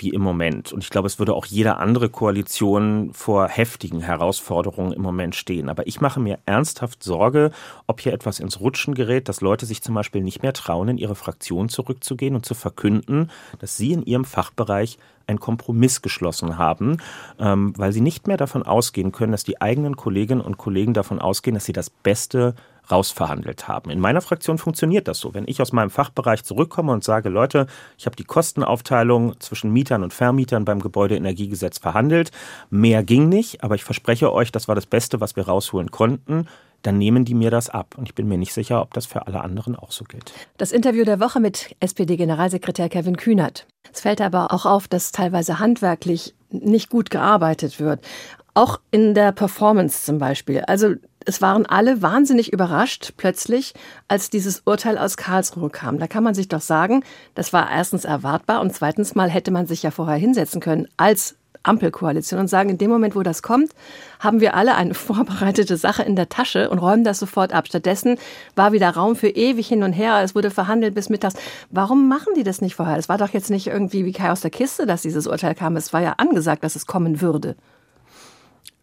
wie 0.00 0.10
im 0.10 0.22
Moment. 0.22 0.72
Und 0.72 0.84
ich 0.84 0.90
glaube, 0.90 1.06
es 1.06 1.18
würde 1.18 1.34
auch 1.34 1.46
jede 1.46 1.78
andere 1.78 2.08
Koalition 2.08 3.10
vor 3.12 3.48
heftigen 3.48 4.00
Herausforderungen 4.00 4.92
im 4.92 5.02
Moment 5.02 5.34
stehen. 5.34 5.68
Aber 5.68 5.86
ich 5.88 6.00
mache 6.00 6.20
mir 6.20 6.38
ernsthaft 6.46 7.02
Sorge, 7.02 7.50
ob 7.88 8.00
hier 8.00 8.12
etwas 8.12 8.38
ins 8.38 8.60
Rutschen 8.60 8.94
gerät, 8.94 9.28
dass 9.28 9.40
Leute 9.40 9.66
sich 9.66 9.82
zum 9.82 9.96
Beispiel 9.96 10.22
nicht 10.22 10.42
mehr 10.42 10.52
trauen, 10.52 10.88
in 10.88 10.98
ihre 10.98 11.16
Fraktion 11.16 11.68
zurückzugehen 11.68 12.36
und 12.36 12.46
zu 12.46 12.54
verkünden, 12.54 13.30
dass 13.58 13.76
sie 13.76 13.92
in 13.92 14.04
ihrem 14.04 14.24
Fachbereich 14.24 14.98
einen 15.28 15.40
Kompromiss 15.40 16.02
geschlossen 16.02 16.58
haben, 16.58 16.98
ähm, 17.38 17.72
weil 17.76 17.92
sie 17.92 18.00
nicht 18.00 18.26
mehr 18.26 18.36
davon 18.36 18.62
ausgehen 18.62 19.12
können, 19.12 19.32
dass 19.32 19.44
die 19.44 19.60
eigenen 19.60 19.96
Kolleginnen 19.96 20.40
und 20.40 20.58
Kollegen 20.58 20.94
davon 20.94 21.20
ausgehen, 21.20 21.54
dass 21.54 21.66
sie 21.66 21.72
das 21.72 21.90
Beste 21.90 22.54
rausverhandelt 22.90 23.68
haben. 23.68 23.90
In 23.90 24.00
meiner 24.00 24.20
Fraktion 24.20 24.58
funktioniert 24.58 25.08
das 25.08 25.18
so. 25.18 25.34
Wenn 25.34 25.46
ich 25.46 25.60
aus 25.60 25.72
meinem 25.72 25.90
Fachbereich 25.90 26.44
zurückkomme 26.44 26.92
und 26.92 27.04
sage, 27.04 27.28
Leute, 27.28 27.66
ich 27.96 28.06
habe 28.06 28.16
die 28.16 28.24
Kostenaufteilung 28.24 29.38
zwischen 29.40 29.72
Mietern 29.72 30.02
und 30.02 30.12
Vermietern 30.12 30.64
beim 30.64 30.80
Gebäudeenergiegesetz 30.80 31.78
verhandelt, 31.78 32.30
mehr 32.70 33.02
ging 33.02 33.28
nicht, 33.28 33.62
aber 33.62 33.74
ich 33.74 33.84
verspreche 33.84 34.32
euch, 34.32 34.52
das 34.52 34.68
war 34.68 34.74
das 34.74 34.86
Beste, 34.86 35.20
was 35.20 35.36
wir 35.36 35.46
rausholen 35.46 35.90
konnten 35.90 36.46
dann 36.82 36.98
nehmen 36.98 37.24
die 37.24 37.34
mir 37.34 37.50
das 37.50 37.70
ab. 37.70 37.94
Und 37.96 38.08
ich 38.08 38.14
bin 38.14 38.28
mir 38.28 38.38
nicht 38.38 38.52
sicher, 38.52 38.82
ob 38.82 38.94
das 38.94 39.06
für 39.06 39.26
alle 39.26 39.40
anderen 39.40 39.76
auch 39.76 39.90
so 39.90 40.04
gilt. 40.04 40.32
Das 40.56 40.72
Interview 40.72 41.04
der 41.04 41.20
Woche 41.20 41.40
mit 41.40 41.74
SPD-Generalsekretär 41.80 42.88
Kevin 42.88 43.16
Kühnert. 43.16 43.66
Es 43.92 44.00
fällt 44.00 44.20
aber 44.20 44.52
auch 44.52 44.66
auf, 44.66 44.88
dass 44.88 45.12
teilweise 45.12 45.58
handwerklich 45.58 46.34
nicht 46.50 46.88
gut 46.90 47.10
gearbeitet 47.10 47.80
wird. 47.80 48.06
Auch 48.54 48.80
in 48.90 49.14
der 49.14 49.32
Performance 49.32 50.04
zum 50.04 50.18
Beispiel. 50.18 50.60
Also 50.62 50.94
es 51.28 51.42
waren 51.42 51.66
alle 51.66 52.00
wahnsinnig 52.00 52.54
überrascht 52.54 53.12
plötzlich, 53.18 53.74
als 54.08 54.30
dieses 54.30 54.62
Urteil 54.64 54.96
aus 54.96 55.18
Karlsruhe 55.18 55.68
kam. 55.68 55.98
Da 55.98 56.06
kann 56.06 56.24
man 56.24 56.32
sich 56.32 56.48
doch 56.48 56.62
sagen, 56.62 57.04
das 57.34 57.52
war 57.52 57.70
erstens 57.70 58.06
erwartbar 58.06 58.62
und 58.62 58.74
zweitens 58.74 59.14
mal 59.14 59.28
hätte 59.28 59.50
man 59.50 59.66
sich 59.66 59.82
ja 59.82 59.90
vorher 59.90 60.16
hinsetzen 60.16 60.62
können 60.62 60.88
als 60.96 61.36
Ampelkoalition 61.64 62.40
und 62.40 62.48
sagen, 62.48 62.70
in 62.70 62.78
dem 62.78 62.90
Moment, 62.90 63.14
wo 63.14 63.22
das 63.22 63.42
kommt, 63.42 63.72
haben 64.20 64.40
wir 64.40 64.54
alle 64.54 64.74
eine 64.74 64.94
vorbereitete 65.08 65.76
Sache 65.76 66.02
in 66.02 66.16
der 66.16 66.30
Tasche 66.30 66.70
und 66.70 66.78
räumen 66.78 67.04
das 67.04 67.18
sofort 67.18 67.52
ab. 67.52 67.66
Stattdessen 67.68 68.16
war 68.56 68.72
wieder 68.72 68.88
Raum 68.88 69.14
für 69.14 69.28
ewig 69.28 69.68
hin 69.68 69.82
und 69.82 69.92
her. 69.92 70.22
Es 70.22 70.34
wurde 70.34 70.50
verhandelt 70.50 70.94
bis 70.94 71.10
mittags. 71.10 71.34
Warum 71.70 72.08
machen 72.08 72.32
die 72.36 72.42
das 72.42 72.62
nicht 72.62 72.74
vorher? 72.74 72.96
Es 72.96 73.10
war 73.10 73.18
doch 73.18 73.34
jetzt 73.34 73.50
nicht 73.50 73.66
irgendwie 73.66 74.06
wie 74.06 74.12
Kai 74.12 74.30
aus 74.30 74.40
der 74.40 74.50
Kiste, 74.50 74.86
dass 74.86 75.02
dieses 75.02 75.26
Urteil 75.26 75.54
kam. 75.54 75.76
Es 75.76 75.92
war 75.92 76.00
ja 76.00 76.14
angesagt, 76.16 76.64
dass 76.64 76.74
es 76.74 76.86
kommen 76.86 77.20
würde. 77.20 77.54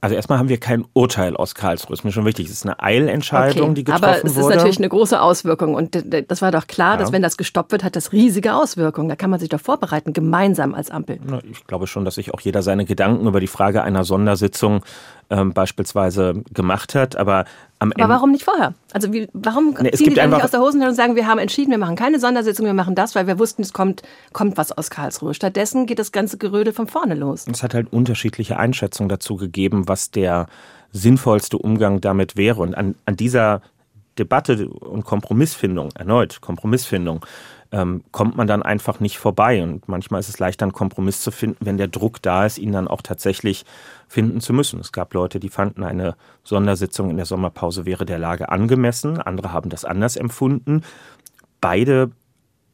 Also 0.06 0.14
erstmal 0.14 0.38
haben 0.38 0.50
wir 0.50 0.60
kein 0.60 0.86
Urteil 0.94 1.36
aus 1.36 1.56
Karlsruhe. 1.56 1.90
Das 1.90 2.02
ist 2.02 2.04
mir 2.04 2.12
schon 2.12 2.26
wichtig. 2.26 2.46
Es 2.46 2.52
ist 2.52 2.64
eine 2.64 2.80
Eilentscheidung, 2.80 3.72
okay, 3.72 3.74
die 3.74 3.84
getroffen 3.86 4.04
wurde. 4.04 4.18
Aber 4.20 4.28
es 4.28 4.36
wurde. 4.36 4.50
ist 4.50 4.56
natürlich 4.58 4.78
eine 4.78 4.90
große 4.90 5.20
Auswirkung. 5.20 5.74
Und 5.74 5.98
das 6.28 6.44
war 6.44 6.52
doch 6.52 6.68
klar, 6.68 6.94
ja. 6.94 6.98
dass 6.98 7.12
wenn 7.12 7.24
das 7.24 7.38
gestoppt 7.38 7.72
wird, 7.72 7.84
hat 7.84 7.96
das 7.96 8.12
riesige 8.12 8.54
Auswirkungen. 8.54 9.10
Da 9.10 9.16
kann 9.16 9.32
man 9.32 9.40
sich 9.40 9.50
doch 9.50 9.60
vorbereiten, 9.60 10.14
gemeinsam 10.14 10.76
als 10.76 10.92
Ampel. 10.92 11.18
Ich 11.52 11.66
glaube 11.66 11.88
schon, 11.88 12.06
dass 12.06 12.16
sich 12.16 12.36
auch 12.36 12.40
jeder 12.40 12.62
seine 12.62 12.86
Gedanken 12.86 13.26
über 13.26 13.40
die 13.40 13.48
Frage 13.48 13.82
einer 13.82 14.04
Sondersitzung 14.04 14.84
ähm, 15.30 15.54
beispielsweise 15.54 16.44
gemacht 16.54 16.96
hat. 16.96 17.16
Aber 17.16 17.46
am 17.80 17.92
Aber 17.94 18.14
warum 18.14 18.32
nicht 18.32 18.44
vorher? 18.44 18.74
Also 18.94 19.12
wie, 19.12 19.28
warum 19.34 19.76
nee, 19.82 19.92
ziehen 19.92 20.10
die 20.10 20.16
dann 20.16 20.30
nicht 20.30 20.44
aus 20.44 20.52
der 20.52 20.62
Hosentasche 20.62 20.90
und 20.90 20.96
sagen, 20.96 21.16
wir 21.16 21.28
haben 21.28 21.40
entschieden, 21.40 21.72
wir 21.72 21.78
machen 21.78 21.96
keine 21.96 22.20
Sondersitzung, 22.20 22.66
wir 22.66 22.74
machen 22.74 22.96
das, 22.96 23.16
weil 23.16 23.28
wir 23.28 23.40
wussten, 23.40 23.62
es 23.62 23.74
kommt, 23.74 24.04
kommt 24.34 24.58
was 24.58 24.72
aus 24.72 24.90
Karlsruhe. 24.90 25.34
Stattdessen 25.34 25.86
geht 25.86 26.00
das 26.00 26.12
ganze 26.12 26.38
Gerödel 26.38 26.74
von 26.74 26.88
vorne 26.88 27.16
los. 27.16 27.46
Es 27.52 27.64
hat 27.64 27.74
halt 27.74 27.92
unterschiedliche 27.92 28.58
Einschätzungen 28.58 29.10
dazu 29.10 29.36
gegeben, 29.36 29.88
was 29.88 30.12
der 30.12 30.48
sinnvollste 30.92 31.58
Umgang 31.58 32.02
damit 32.02 32.38
wäre. 32.38 32.62
Und 32.62 32.76
an, 32.76 32.96
an 33.06 33.18
dieser 33.18 33.62
Debatte 34.18 34.70
und 34.70 35.04
Kompromissfindung, 35.04 35.90
erneut 35.96 36.40
Kompromissfindung, 36.42 37.26
ähm, 37.76 38.04
kommt 38.14 38.38
man 38.38 38.48
dann 38.48 38.64
einfach 38.64 39.02
nicht 39.02 39.20
vorbei. 39.20 39.62
Und 39.62 39.90
manchmal 39.90 40.22
ist 40.22 40.30
es 40.30 40.40
leichter, 40.40 40.64
einen 40.64 40.72
Kompromiss 40.72 41.20
zu 41.20 41.30
finden, 41.30 41.66
wenn 41.66 41.78
der 41.78 41.90
Druck 41.90 42.22
da 42.22 42.46
ist, 42.46 42.58
ihn 42.58 42.72
dann 42.72 42.88
auch 42.88 43.02
tatsächlich 43.02 43.66
finden 44.08 44.40
zu 44.40 44.54
müssen. 44.54 44.80
Es 44.80 44.94
gab 44.94 45.14
Leute, 45.14 45.42
die 45.42 45.50
fanden, 45.50 45.84
eine 45.84 46.16
Sondersitzung 46.46 47.10
in 47.10 47.18
der 47.18 47.26
Sommerpause 47.26 47.86
wäre 47.86 48.06
der 48.06 48.18
Lage 48.18 48.48
angemessen. 48.48 49.22
Andere 49.22 49.52
haben 49.52 49.70
das 49.70 49.84
anders 49.84 50.16
empfunden. 50.16 50.84
Beide 51.60 52.12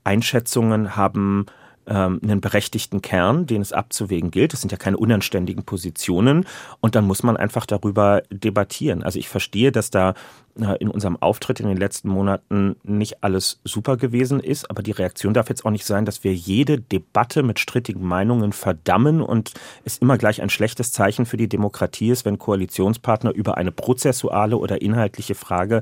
Einschätzungen 0.03 0.95
haben 0.95 1.47
ähm, 1.91 2.21
einen 2.23 2.39
berechtigten 2.39 3.01
Kern, 3.01 3.45
den 3.45 3.61
es 3.61 3.73
abzuwägen 3.73 4.31
gilt. 4.31 4.53
Das 4.53 4.61
sind 4.61 4.71
ja 4.71 4.77
keine 4.77 4.97
unanständigen 4.97 5.63
Positionen. 5.63 6.45
Und 6.79 6.95
dann 6.95 7.05
muss 7.05 7.21
man 7.21 7.35
einfach 7.35 7.65
darüber 7.65 8.23
debattieren. 8.31 9.03
Also 9.03 9.19
ich 9.19 9.27
verstehe, 9.27 9.73
dass 9.73 9.91
da 9.91 10.13
äh, 10.59 10.77
in 10.79 10.89
unserem 10.89 11.17
Auftritt 11.17 11.59
in 11.59 11.67
den 11.67 11.77
letzten 11.77 12.09
Monaten 12.09 12.75
nicht 12.83 13.23
alles 13.23 13.59
super 13.65 13.97
gewesen 13.97 14.39
ist. 14.39 14.69
Aber 14.69 14.81
die 14.83 14.91
Reaktion 14.91 15.33
darf 15.33 15.49
jetzt 15.49 15.65
auch 15.65 15.71
nicht 15.71 15.85
sein, 15.85 16.05
dass 16.05 16.23
wir 16.23 16.33
jede 16.33 16.79
Debatte 16.79 17.43
mit 17.43 17.59
strittigen 17.59 18.05
Meinungen 18.05 18.53
verdammen 18.53 19.21
und 19.21 19.53
es 19.83 19.97
immer 19.97 20.17
gleich 20.17 20.41
ein 20.41 20.49
schlechtes 20.49 20.93
Zeichen 20.93 21.25
für 21.25 21.37
die 21.37 21.49
Demokratie 21.49 22.09
ist, 22.09 22.23
wenn 22.23 22.37
Koalitionspartner 22.37 23.31
über 23.33 23.57
eine 23.57 23.71
prozessuale 23.71 24.57
oder 24.57 24.81
inhaltliche 24.81 25.35
Frage 25.35 25.81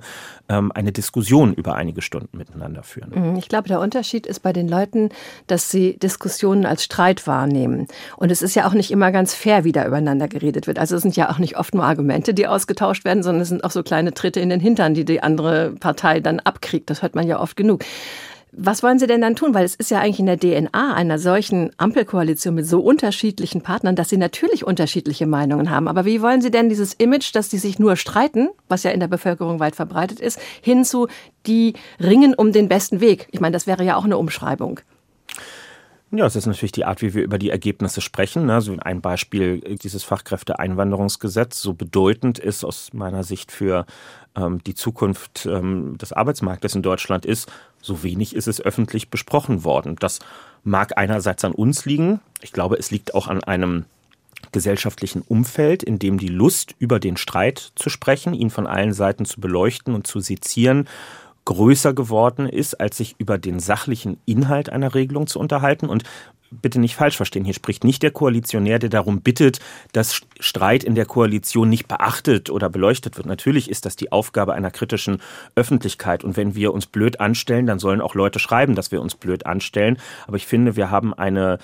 ähm, 0.49 0.71
eine 0.73 0.91
Diskussion 0.91 1.53
über 1.53 1.75
einige 1.75 2.01
Stunden 2.01 2.35
miteinander 2.37 2.81
führen. 2.81 3.11
Mhm, 3.13 3.35
ich 3.35 3.47
glaube, 3.47 3.67
der 3.67 3.79
Unterschied 3.79 4.25
ist 4.25 4.39
bei 4.39 4.53
den 4.53 4.67
Leuten, 4.67 5.09
dass 5.47 5.69
sie 5.69 5.98
Diskussionen 5.99 6.65
als 6.65 6.83
Streit 6.83 7.27
wahrnehmen. 7.27 7.87
Und 8.17 8.31
es 8.31 8.41
ist 8.41 8.55
ja 8.55 8.67
auch 8.67 8.73
nicht 8.73 8.91
immer 8.91 9.11
ganz 9.11 9.33
fair, 9.33 9.63
wie 9.63 9.71
da 9.71 9.85
übereinander 9.85 10.27
geredet 10.27 10.67
wird. 10.67 10.79
Also 10.79 10.95
es 10.95 11.01
sind 11.01 11.15
ja 11.15 11.29
auch 11.29 11.37
nicht 11.37 11.57
oft 11.57 11.73
nur 11.73 11.83
Argumente, 11.83 12.33
die 12.33 12.47
ausgetauscht 12.47 13.05
werden, 13.05 13.23
sondern 13.23 13.41
es 13.41 13.49
sind 13.49 13.63
auch 13.63 13.71
so 13.71 13.83
kleine 13.83 14.13
Tritte 14.13 14.39
in 14.39 14.49
den 14.49 14.59
Hintern, 14.59 14.93
die 14.93 15.05
die 15.05 15.21
andere 15.21 15.71
Partei 15.79 16.19
dann 16.19 16.39
abkriegt. 16.39 16.89
Das 16.89 17.01
hört 17.01 17.15
man 17.15 17.27
ja 17.27 17.39
oft 17.39 17.55
genug. 17.55 17.83
Was 18.51 18.81
wollen 18.81 18.97
Sie 18.97 19.05
denn 19.05 19.21
dann 19.21 19.35
tun? 19.35 19.53
Weil 19.53 19.63
es 19.63 19.75
ist 19.75 19.91
ja 19.91 19.99
eigentlich 19.99 20.19
in 20.19 20.25
der 20.25 20.39
DNA 20.39 20.95
einer 20.95 21.19
solchen 21.19 21.69
Ampelkoalition 21.77 22.55
mit 22.55 22.65
so 22.65 22.79
unterschiedlichen 22.79 23.61
Partnern, 23.61 23.95
dass 23.95 24.09
sie 24.09 24.17
natürlich 24.17 24.65
unterschiedliche 24.65 25.27
Meinungen 25.27 25.69
haben. 25.69 25.87
Aber 25.87 26.03
wie 26.05 26.21
wollen 26.21 26.41
Sie 26.41 26.49
denn 26.49 26.67
dieses 26.67 26.95
Image, 26.95 27.35
dass 27.35 27.49
die 27.49 27.59
sich 27.59 27.77
nur 27.77 27.95
streiten, 27.95 28.49
was 28.67 28.81
ja 28.81 28.89
in 28.89 28.99
der 28.99 29.07
Bevölkerung 29.07 29.59
weit 29.59 29.75
verbreitet 29.75 30.19
ist, 30.19 30.39
hinzu, 30.61 31.07
die 31.45 31.73
ringen 31.99 32.33
um 32.33 32.51
den 32.51 32.67
besten 32.67 33.01
Weg? 33.01 33.27
Ich 33.31 33.39
meine, 33.39 33.53
das 33.53 33.67
wäre 33.67 33.83
ja 33.83 33.95
auch 33.95 34.05
eine 34.05 34.17
Umschreibung. 34.17 34.79
Ja, 36.11 36.25
es 36.25 36.35
ist 36.35 36.47
natürlich 36.47 36.71
die 36.71 36.85
Art, 36.85 37.03
wie 37.03 37.13
wir 37.13 37.21
über 37.21 37.37
die 37.37 37.51
Ergebnisse 37.51 38.01
sprechen. 38.01 38.49
Also 38.49 38.75
ein 38.79 38.99
Beispiel, 38.99 39.59
dieses 39.59 40.03
Fachkräfteeinwanderungsgesetz, 40.03 41.61
so 41.61 41.73
bedeutend 41.73 42.39
ist 42.39 42.63
aus 42.63 42.93
meiner 42.93 43.23
Sicht 43.23 43.51
für 43.51 43.85
ähm, 44.35 44.63
die 44.63 44.73
Zukunft 44.73 45.45
ähm, 45.45 45.99
des 45.99 46.11
Arbeitsmarktes 46.11 46.73
in 46.73 46.81
Deutschland 46.81 47.27
ist, 47.27 47.51
so 47.79 48.01
wenig 48.01 48.35
ist 48.35 48.47
es 48.47 48.59
öffentlich 48.59 49.11
besprochen 49.11 49.63
worden. 49.63 49.97
Das 49.99 50.19
mag 50.63 50.97
einerseits 50.97 51.45
an 51.45 51.51
uns 51.51 51.85
liegen. 51.85 52.21
Ich 52.41 52.53
glaube, 52.53 52.77
es 52.77 52.89
liegt 52.89 53.13
auch 53.13 53.27
an 53.27 53.43
einem 53.43 53.85
gesellschaftlichen 54.51 55.21
Umfeld, 55.21 55.83
in 55.83 55.99
dem 55.99 56.17
die 56.17 56.27
Lust, 56.27 56.73
über 56.79 56.99
den 56.99 57.17
Streit 57.17 57.71
zu 57.75 57.89
sprechen, 57.89 58.33
ihn 58.33 58.49
von 58.49 58.65
allen 58.65 58.93
Seiten 58.93 59.25
zu 59.25 59.39
beleuchten 59.39 59.93
und 59.93 60.07
zu 60.07 60.21
sezieren, 60.21 60.87
größer 61.49 61.95
geworden 61.95 62.47
ist, 62.47 62.79
als 62.79 62.97
sich 62.97 63.15
über 63.17 63.39
den 63.39 63.59
sachlichen 63.59 64.17
Inhalt 64.25 64.69
einer 64.69 64.93
Regelung 64.93 65.25
zu 65.25 65.39
unterhalten. 65.39 65.89
Und 65.89 66.03
bitte 66.51 66.79
nicht 66.79 66.95
falsch 66.95 67.17
verstehen, 67.17 67.43
hier 67.43 67.55
spricht 67.55 67.83
nicht 67.83 68.03
der 68.03 68.11
Koalitionär, 68.11 68.77
der 68.77 68.89
darum 68.89 69.21
bittet, 69.21 69.59
dass 69.91 70.21
Streit 70.39 70.83
in 70.83 70.93
der 70.93 71.07
Koalition 71.07 71.67
nicht 71.67 71.87
beachtet 71.87 72.51
oder 72.51 72.69
beleuchtet 72.69 73.17
wird. 73.17 73.25
Natürlich 73.25 73.67
ist 73.67 73.87
das 73.87 73.95
die 73.95 74.11
Aufgabe 74.11 74.53
einer 74.53 74.69
kritischen 74.69 75.23
Öffentlichkeit. 75.55 76.23
Und 76.23 76.37
wenn 76.37 76.53
wir 76.53 76.71
uns 76.71 76.85
blöd 76.85 77.19
anstellen, 77.19 77.65
dann 77.65 77.79
sollen 77.79 78.01
auch 78.01 78.13
Leute 78.13 78.37
schreiben, 78.37 78.75
dass 78.75 78.91
wir 78.91 79.01
uns 79.01 79.15
blöd 79.15 79.47
anstellen. 79.47 79.97
Aber 80.27 80.37
ich 80.37 80.45
finde, 80.45 80.75
wir 80.75 80.91
haben 80.91 81.15
eine 81.15 81.57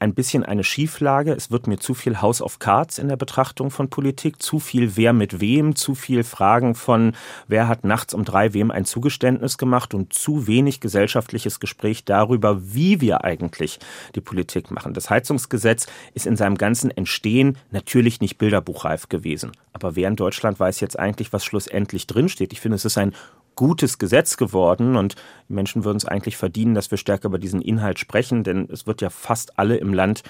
ein 0.00 0.14
bisschen 0.14 0.44
eine 0.44 0.64
Schieflage. 0.64 1.32
Es 1.32 1.50
wird 1.50 1.66
mir 1.66 1.78
zu 1.78 1.94
viel 1.94 2.20
House 2.20 2.40
of 2.40 2.58
Cards 2.58 2.98
in 2.98 3.08
der 3.08 3.16
Betrachtung 3.16 3.70
von 3.70 3.90
Politik, 3.90 4.42
zu 4.42 4.58
viel 4.58 4.96
wer 4.96 5.12
mit 5.12 5.40
wem, 5.40 5.76
zu 5.76 5.94
viel 5.94 6.24
Fragen 6.24 6.74
von 6.74 7.12
wer 7.46 7.68
hat 7.68 7.84
nachts 7.84 8.14
um 8.14 8.24
drei 8.24 8.54
wem 8.54 8.70
ein 8.70 8.86
Zugeständnis 8.86 9.58
gemacht 9.58 9.94
und 9.94 10.12
zu 10.12 10.46
wenig 10.46 10.80
gesellschaftliches 10.80 11.60
Gespräch 11.60 12.04
darüber, 12.04 12.60
wie 12.74 13.00
wir 13.00 13.24
eigentlich 13.24 13.78
die 14.14 14.20
Politik 14.20 14.70
machen. 14.70 14.94
Das 14.94 15.10
Heizungsgesetz 15.10 15.86
ist 16.14 16.26
in 16.26 16.36
seinem 16.36 16.56
ganzen 16.56 16.90
Entstehen 16.90 17.58
natürlich 17.70 18.20
nicht 18.20 18.38
bilderbuchreif 18.38 19.08
gewesen. 19.08 19.52
Aber 19.72 19.96
wer 19.96 20.08
in 20.08 20.16
Deutschland 20.16 20.58
weiß 20.58 20.80
jetzt 20.80 20.98
eigentlich, 20.98 21.32
was 21.32 21.44
schlussendlich 21.44 22.06
drinsteht? 22.06 22.52
Ich 22.52 22.60
finde, 22.60 22.76
es 22.76 22.84
ist 22.84 22.98
ein 22.98 23.14
gutes 23.60 23.98
Gesetz 23.98 24.38
geworden 24.38 24.96
und 24.96 25.16
die 25.50 25.52
Menschen 25.52 25.84
würden 25.84 25.98
es 25.98 26.06
eigentlich 26.06 26.38
verdienen, 26.38 26.74
dass 26.74 26.90
wir 26.90 26.96
stärker 26.96 27.28
über 27.28 27.38
diesen 27.38 27.60
Inhalt 27.60 27.98
sprechen, 27.98 28.42
denn 28.42 28.66
es 28.72 28.86
wird 28.86 29.02
ja 29.02 29.10
fast 29.10 29.58
alle 29.58 29.76
im 29.76 29.92
Land 29.92 30.22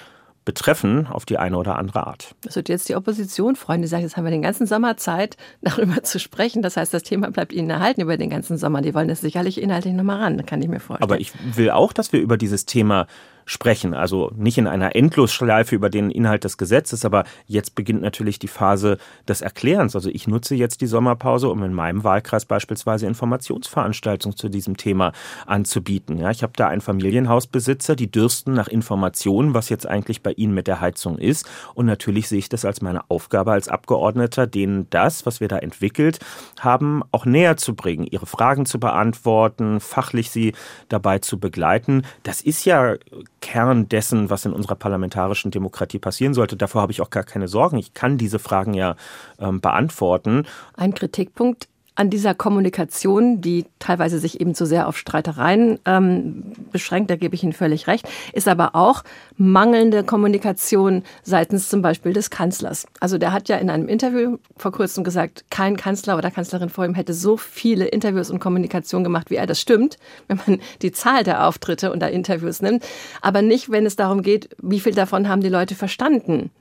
betreffen 0.43 1.07
auf 1.07 1.23
die 1.25 1.37
eine 1.37 1.55
oder 1.55 1.77
andere 1.77 2.07
Art. 2.07 2.35
Das 2.41 2.57
wird 2.57 2.67
jetzt 2.67 2.89
die 2.89 2.95
Opposition 2.95 3.55
freuen, 3.55 3.81
die 3.81 3.87
sagt, 3.87 4.03
jetzt 4.03 4.17
haben 4.17 4.25
wir 4.25 4.31
den 4.31 4.41
ganzen 4.41 4.65
Sommer 4.65 4.97
Zeit, 4.97 5.37
darüber 5.61 6.03
zu 6.03 6.19
sprechen. 6.19 6.61
Das 6.61 6.75
heißt, 6.75 6.93
das 6.93 7.03
Thema 7.03 7.31
bleibt 7.31 7.53
Ihnen 7.53 7.69
erhalten 7.69 8.01
über 8.01 8.17
den 8.17 8.29
ganzen 8.29 8.57
Sommer. 8.57 8.81
Die 8.81 8.93
wollen 8.93 9.09
es 9.09 9.21
sicherlich 9.21 9.61
inhaltlich 9.61 9.93
nochmal 9.93 10.17
ran, 10.17 10.45
kann 10.45 10.61
ich 10.61 10.67
mir 10.67 10.81
vorstellen. 10.81 11.09
Aber 11.09 11.21
ich 11.21 11.31
will 11.55 11.69
auch, 11.69 11.93
dass 11.93 12.11
wir 12.11 12.19
über 12.19 12.35
dieses 12.35 12.65
Thema 12.65 13.07
sprechen. 13.45 13.93
Also 13.93 14.31
nicht 14.35 14.57
in 14.57 14.67
einer 14.67 14.95
Endlosschleife 14.95 15.75
über 15.75 15.89
den 15.89 16.11
Inhalt 16.11 16.43
des 16.43 16.57
Gesetzes, 16.57 17.05
aber 17.05 17.23
jetzt 17.47 17.75
beginnt 17.75 18.01
natürlich 18.01 18.39
die 18.39 18.47
Phase 18.47 18.97
des 19.27 19.41
Erklärens. 19.41 19.95
Also 19.95 20.09
ich 20.09 20.27
nutze 20.27 20.55
jetzt 20.55 20.81
die 20.81 20.87
Sommerpause, 20.87 21.49
um 21.49 21.63
in 21.63 21.73
meinem 21.73 22.03
Wahlkreis 22.03 22.45
beispielsweise 22.45 23.07
Informationsveranstaltungen 23.07 24.37
zu 24.37 24.49
diesem 24.49 24.77
Thema 24.77 25.11
anzubieten. 25.45 26.17
Ja, 26.17 26.31
ich 26.31 26.43
habe 26.43 26.53
da 26.55 26.67
einen 26.67 26.81
Familienhausbesitzer, 26.81 27.95
die 27.95 28.11
dürsten 28.11 28.53
nach 28.53 28.67
Informationen, 28.67 29.53
was 29.53 29.69
jetzt 29.69 29.87
eigentlich 29.87 30.21
bei 30.21 30.31
ihnen 30.33 30.53
mit 30.53 30.67
der 30.67 30.81
Heizung 30.81 31.17
ist. 31.17 31.49
Und 31.73 31.85
natürlich 31.85 32.27
sehe 32.27 32.39
ich 32.39 32.49
das 32.49 32.65
als 32.65 32.81
meine 32.81 33.09
Aufgabe 33.09 33.51
als 33.51 33.67
Abgeordneter, 33.67 34.47
denen 34.47 34.87
das, 34.89 35.25
was 35.25 35.39
wir 35.39 35.47
da 35.47 35.57
entwickelt 35.57 36.19
haben, 36.59 37.03
auch 37.11 37.25
näher 37.25 37.57
zu 37.57 37.75
bringen, 37.75 38.07
ihre 38.09 38.25
Fragen 38.25 38.65
zu 38.65 38.79
beantworten, 38.79 39.79
fachlich 39.79 40.29
sie 40.31 40.53
dabei 40.89 41.19
zu 41.19 41.39
begleiten. 41.39 42.03
Das 42.23 42.41
ist 42.41 42.65
ja 42.65 42.95
Kern 43.41 43.89
dessen, 43.89 44.29
was 44.29 44.45
in 44.45 44.53
unserer 44.53 44.75
parlamentarischen 44.75 45.51
Demokratie 45.51 45.99
passieren 45.99 46.33
sollte. 46.33 46.55
Davor 46.55 46.81
habe 46.81 46.91
ich 46.91 47.01
auch 47.01 47.09
gar 47.09 47.23
keine 47.23 47.47
Sorgen. 47.47 47.77
Ich 47.77 47.93
kann 47.93 48.17
diese 48.17 48.39
Fragen 48.39 48.73
ja 48.73 48.95
ähm, 49.39 49.59
beantworten. 49.59 50.45
Ein 50.75 50.93
Kritikpunkt 50.93 51.67
an 51.95 52.09
dieser 52.09 52.33
Kommunikation, 52.33 53.41
die 53.41 53.65
teilweise 53.79 54.17
sich 54.17 54.39
eben 54.39 54.55
zu 54.55 54.65
sehr 54.65 54.87
auf 54.87 54.97
Streitereien 54.97 55.77
ähm, 55.85 56.53
beschränkt, 56.71 57.11
da 57.11 57.17
gebe 57.17 57.35
ich 57.35 57.43
Ihnen 57.43 57.53
völlig 57.53 57.87
recht, 57.87 58.07
ist 58.31 58.47
aber 58.47 58.75
auch 58.75 59.03
mangelnde 59.37 60.03
Kommunikation 60.03 61.03
seitens 61.23 61.67
zum 61.67 61.81
Beispiel 61.81 62.13
des 62.13 62.29
Kanzlers. 62.29 62.85
Also 63.01 63.17
der 63.17 63.33
hat 63.33 63.49
ja 63.49 63.57
in 63.57 63.69
einem 63.69 63.89
Interview 63.89 64.37
vor 64.55 64.71
kurzem 64.71 65.03
gesagt, 65.03 65.45
kein 65.49 65.75
Kanzler 65.75 66.17
oder 66.17 66.31
Kanzlerin 66.31 66.69
vor 66.69 66.85
ihm 66.85 66.95
hätte 66.95 67.13
so 67.13 67.35
viele 67.35 67.85
Interviews 67.85 68.31
und 68.31 68.39
Kommunikation 68.39 69.03
gemacht 69.03 69.29
wie 69.29 69.35
er. 69.35 69.45
Das 69.45 69.59
stimmt, 69.59 69.97
wenn 70.27 70.39
man 70.47 70.61
die 70.81 70.93
Zahl 70.93 71.23
der 71.23 71.45
Auftritte 71.45 71.91
und 71.91 71.99
der 71.99 72.11
Interviews 72.11 72.61
nimmt, 72.61 72.85
aber 73.21 73.41
nicht, 73.41 73.69
wenn 73.69 73.85
es 73.85 73.97
darum 73.97 74.21
geht, 74.21 74.49
wie 74.61 74.79
viel 74.79 74.93
davon 74.93 75.27
haben 75.27 75.41
die 75.41 75.49
Leute 75.49 75.75
verstanden. 75.75 76.51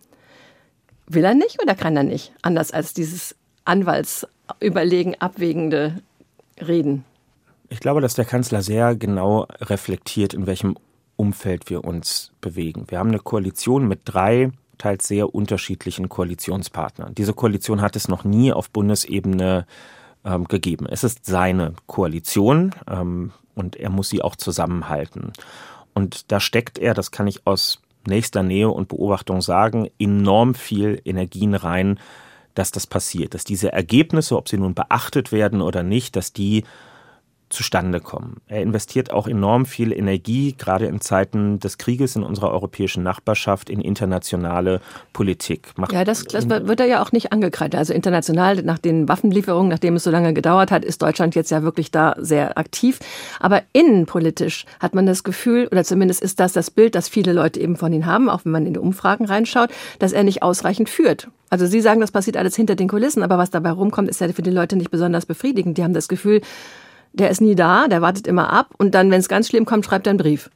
Will 1.07 1.25
er 1.25 1.35
nicht 1.35 1.63
oder 1.63 1.75
kann 1.75 1.97
er 1.97 2.05
nicht? 2.05 2.33
Anders 2.43 2.73
als 2.73 2.95
dieses 2.95 3.35
Anwalts 3.71 4.27
überlegen, 4.59 5.15
abwägende 5.21 6.03
Reden. 6.61 7.05
Ich 7.69 7.79
glaube, 7.79 8.01
dass 8.01 8.15
der 8.15 8.25
Kanzler 8.25 8.63
sehr 8.63 8.97
genau 8.97 9.47
reflektiert, 9.61 10.35
in 10.35 10.49
welchem 10.49 10.77
Umfeld 11.15 11.71
wir 11.71 11.85
uns 11.85 12.33
bewegen. 12.41 12.87
Wir 12.89 12.99
haben 12.99 13.11
eine 13.11 13.21
Koalition 13.21 13.87
mit 13.87 14.01
drei 14.05 14.51
teils 14.77 15.07
sehr 15.07 15.35
unterschiedlichen 15.35 16.09
Koalitionspartnern. 16.09 17.15
Diese 17.15 17.33
Koalition 17.33 17.81
hat 17.81 17.95
es 17.95 18.09
noch 18.09 18.25
nie 18.25 18.53
auf 18.53 18.71
Bundesebene 18.71 19.67
ähm, 20.25 20.49
gegeben. 20.49 20.87
Es 20.87 21.05
ist 21.05 21.27
seine 21.27 21.75
Koalition 21.87 22.75
ähm, 22.89 23.31
und 23.55 23.77
er 23.77 23.91
muss 23.91 24.09
sie 24.09 24.23
auch 24.23 24.35
zusammenhalten. 24.35 25.33
Und 25.95 26.33
da 26.33 26.41
steckt 26.41 26.79
er, 26.79 26.95
das 26.95 27.13
kann 27.13 27.29
ich 27.29 27.47
aus 27.47 27.83
nächster 28.05 28.43
Nähe 28.43 28.71
und 28.71 28.89
Beobachtung 28.89 29.43
sagen, 29.43 29.89
enorm 29.99 30.55
viel 30.55 31.01
Energien 31.05 31.55
rein, 31.55 32.01
dass 32.61 32.71
das 32.71 32.87
passiert, 32.87 33.33
dass 33.33 33.45
diese 33.45 33.73
Ergebnisse, 33.73 34.37
ob 34.37 34.47
sie 34.47 34.59
nun 34.59 34.75
beachtet 34.75 35.33
werden 35.33 35.63
oder 35.63 35.83
nicht, 35.83 36.15
dass 36.15 36.35
die 36.35 36.65
zustande 37.51 38.01
kommen. 38.01 38.37
Er 38.47 38.63
investiert 38.63 39.13
auch 39.13 39.27
enorm 39.27 39.67
viel 39.67 39.93
Energie, 39.93 40.55
gerade 40.57 40.87
in 40.87 41.01
Zeiten 41.01 41.59
des 41.59 41.79
Krieges 41.79 42.17
in 42.17 42.23
unserer 42.23 42.53
europäischen 42.53 43.03
Nachbarschaft, 43.03 43.69
in 43.69 43.81
internationale 43.81 44.81
Politik. 45.13 45.69
Macht 45.77 45.93
ja, 45.93 46.05
das, 46.05 46.25
das 46.25 46.49
wird 46.49 46.81
er 46.81 46.87
ja 46.87 47.03
auch 47.03 47.13
nicht 47.13 47.33
angekreidet. 47.33 47.79
Also 47.79 47.93
international, 47.93 48.63
nach 48.63 48.79
den 48.79 49.09
Waffenlieferungen, 49.09 49.69
nachdem 49.69 49.97
es 49.97 50.05
so 50.05 50.11
lange 50.11 50.33
gedauert 50.33 50.71
hat, 50.71 50.85
ist 50.85 51.03
Deutschland 51.03 51.35
jetzt 51.35 51.51
ja 51.51 51.63
wirklich 51.63 51.91
da 51.91 52.15
sehr 52.19 52.57
aktiv. 52.57 53.01
Aber 53.41 53.63
innenpolitisch 53.73 54.65
hat 54.79 54.95
man 54.95 55.07
das 55.07 55.25
Gefühl, 55.25 55.69
oder 55.73 55.85
zumindest 55.85 56.23
ist 56.23 56.39
das 56.39 56.53
das 56.53 56.71
Bild, 56.71 56.95
das 56.95 57.09
viele 57.09 57.33
Leute 57.33 57.61
eben 57.61 57.77
von 57.77 57.93
ihm 57.93 58.07
haben, 58.07 58.31
auch 58.31 58.45
wenn 58.45 58.53
man 58.53 58.67
in 58.67 58.75
die 58.75 58.81
Umfragen 58.81 59.25
reinschaut, 59.25 59.71
dass 59.99 60.13
er 60.13 60.23
nicht 60.23 60.43
ausreichend 60.43 60.89
führt. 60.89 61.29
Also 61.51 61.67
Sie 61.67 61.81
sagen, 61.81 62.01
das 62.01 62.13
passiert 62.13 62.37
alles 62.37 62.55
hinter 62.55 62.77
den 62.77 62.87
Kulissen, 62.87 63.25
aber 63.25 63.37
was 63.37 63.51
dabei 63.51 63.73
rumkommt, 63.73 64.09
ist 64.09 64.21
ja 64.21 64.29
für 64.33 64.43
die 64.43 64.51
Leute 64.51 64.77
nicht 64.77 64.93
besonders 64.93 65.27
befriedigend. 65.27 65.77
Die 65.79 65.83
haben 65.83 65.95
das 65.95 66.07
Gefühl, 66.07 66.43
der 67.13 67.31
ist 67.31 67.41
nie 67.41 67.55
da, 67.55 67.89
der 67.89 68.03
wartet 68.03 68.27
immer 68.27 68.53
ab 68.53 68.69
und 68.79 68.95
dann, 68.95 69.11
wenn 69.11 69.21
es 69.21 69.29
ganz 69.29 69.49
schlimm 69.49 69.65
kommt, 69.65 69.85
schreibt 69.85 70.07
er 70.07 70.11
einen 70.11 70.19
Brief. 70.19 70.51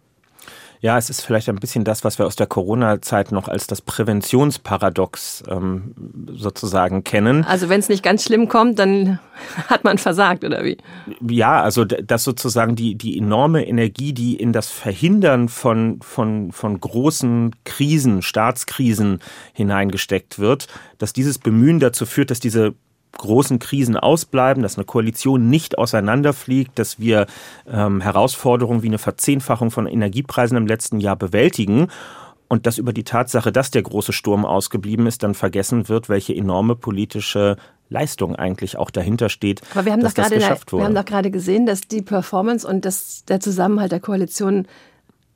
Ja, 0.84 0.98
es 0.98 1.08
ist 1.08 1.22
vielleicht 1.22 1.48
ein 1.48 1.56
bisschen 1.56 1.82
das, 1.84 2.04
was 2.04 2.18
wir 2.18 2.26
aus 2.26 2.36
der 2.36 2.46
Corona-Zeit 2.46 3.32
noch 3.32 3.48
als 3.48 3.66
das 3.66 3.80
Präventionsparadox 3.80 5.44
ähm, 5.48 5.94
sozusagen 6.30 7.04
kennen. 7.04 7.42
Also 7.44 7.70
wenn 7.70 7.80
es 7.80 7.88
nicht 7.88 8.02
ganz 8.02 8.22
schlimm 8.22 8.48
kommt, 8.48 8.78
dann 8.78 9.18
hat 9.68 9.82
man 9.84 9.96
versagt, 9.96 10.44
oder 10.44 10.62
wie? 10.62 10.76
Ja, 11.26 11.62
also 11.62 11.86
dass 11.86 12.22
sozusagen 12.24 12.76
die, 12.76 12.96
die 12.96 13.16
enorme 13.16 13.66
Energie, 13.66 14.12
die 14.12 14.36
in 14.36 14.52
das 14.52 14.68
Verhindern 14.68 15.48
von, 15.48 16.00
von, 16.02 16.52
von 16.52 16.78
großen 16.78 17.56
Krisen, 17.64 18.20
Staatskrisen 18.20 19.20
hineingesteckt 19.54 20.38
wird, 20.38 20.66
dass 20.98 21.14
dieses 21.14 21.38
Bemühen 21.38 21.80
dazu 21.80 22.04
führt, 22.04 22.30
dass 22.30 22.40
diese 22.40 22.74
großen 23.18 23.58
Krisen 23.58 23.96
ausbleiben, 23.96 24.62
dass 24.62 24.76
eine 24.76 24.84
Koalition 24.84 25.48
nicht 25.48 25.78
auseinanderfliegt, 25.78 26.78
dass 26.78 26.98
wir 26.98 27.26
ähm, 27.70 28.00
Herausforderungen 28.00 28.82
wie 28.82 28.88
eine 28.88 28.98
Verzehnfachung 28.98 29.70
von 29.70 29.86
Energiepreisen 29.86 30.56
im 30.56 30.66
letzten 30.66 31.00
Jahr 31.00 31.16
bewältigen 31.16 31.88
und 32.48 32.66
dass 32.66 32.78
über 32.78 32.92
die 32.92 33.04
Tatsache, 33.04 33.52
dass 33.52 33.70
der 33.70 33.82
große 33.82 34.12
Sturm 34.12 34.44
ausgeblieben 34.44 35.06
ist, 35.06 35.22
dann 35.22 35.34
vergessen 35.34 35.88
wird, 35.88 36.08
welche 36.08 36.34
enorme 36.34 36.76
politische 36.76 37.56
Leistung 37.88 38.36
eigentlich 38.36 38.76
auch 38.76 38.90
dahinter 38.90 39.28
steht. 39.28 39.62
Aber 39.72 39.84
wir 39.84 39.92
haben, 39.92 40.02
doch 40.02 40.14
gerade, 40.14 40.38
wir 40.38 40.84
haben 40.84 40.94
doch 40.94 41.04
gerade 41.04 41.30
gesehen, 41.30 41.66
dass 41.66 41.82
die 41.82 42.02
Performance 42.02 42.66
und 42.66 42.84
das, 42.84 43.24
der 43.26 43.40
Zusammenhalt 43.40 43.92
der 43.92 44.00
Koalition 44.00 44.66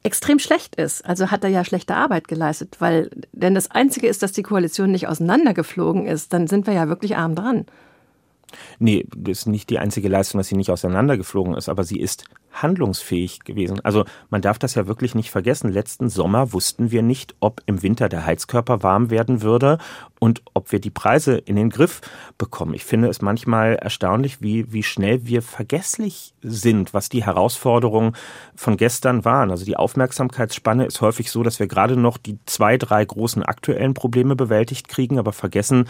extrem 0.02 0.38
schlecht 0.38 0.76
ist. 0.76 1.04
Also 1.04 1.30
hat 1.30 1.44
er 1.44 1.50
ja 1.50 1.64
schlechte 1.64 1.94
Arbeit 1.94 2.28
geleistet, 2.28 2.76
weil, 2.78 3.10
denn 3.32 3.54
das 3.54 3.70
Einzige 3.70 4.06
ist, 4.06 4.22
dass 4.22 4.32
die 4.32 4.42
Koalition 4.42 4.90
nicht 4.90 5.08
auseinandergeflogen 5.08 6.06
ist, 6.06 6.32
dann 6.32 6.46
sind 6.46 6.66
wir 6.66 6.74
ja 6.74 6.88
wirklich 6.88 7.16
arm 7.16 7.34
dran. 7.34 7.66
Nee, 8.78 9.06
das 9.16 9.40
ist 9.40 9.46
nicht 9.46 9.70
die 9.70 9.78
einzige 9.78 10.08
Leistung, 10.08 10.38
dass 10.38 10.48
sie 10.48 10.56
nicht 10.56 10.70
auseinandergeflogen 10.70 11.54
ist, 11.54 11.68
aber 11.68 11.84
sie 11.84 11.98
ist 11.98 12.24
handlungsfähig 12.52 13.40
gewesen. 13.40 13.80
Also 13.84 14.04
man 14.30 14.42
darf 14.42 14.58
das 14.58 14.74
ja 14.74 14.86
wirklich 14.86 15.14
nicht 15.14 15.30
vergessen. 15.30 15.72
Letzten 15.72 16.08
Sommer 16.08 16.52
wussten 16.52 16.90
wir 16.90 17.02
nicht, 17.02 17.34
ob 17.40 17.60
im 17.66 17.82
Winter 17.82 18.08
der 18.08 18.26
Heizkörper 18.26 18.82
warm 18.82 19.10
werden 19.10 19.42
würde 19.42 19.78
und 20.18 20.42
ob 20.54 20.72
wir 20.72 20.80
die 20.80 20.90
Preise 20.90 21.36
in 21.36 21.56
den 21.56 21.70
Griff 21.70 22.00
bekommen. 22.36 22.74
Ich 22.74 22.84
finde 22.84 23.08
es 23.08 23.22
manchmal 23.22 23.74
erstaunlich, 23.76 24.40
wie, 24.40 24.72
wie 24.72 24.82
schnell 24.82 25.26
wir 25.26 25.42
vergesslich 25.42 26.34
sind, 26.42 26.94
was 26.94 27.08
die 27.08 27.24
Herausforderungen 27.24 28.16
von 28.56 28.76
gestern 28.76 29.24
waren. 29.24 29.50
Also 29.50 29.64
die 29.64 29.76
Aufmerksamkeitsspanne 29.76 30.86
ist 30.86 31.00
häufig 31.00 31.30
so, 31.30 31.42
dass 31.42 31.60
wir 31.60 31.68
gerade 31.68 31.96
noch 31.96 32.16
die 32.16 32.38
zwei, 32.46 32.76
drei 32.76 33.04
großen 33.04 33.42
aktuellen 33.42 33.94
Probleme 33.94 34.36
bewältigt 34.36 34.88
kriegen, 34.88 35.18
aber 35.18 35.32
vergessen, 35.32 35.88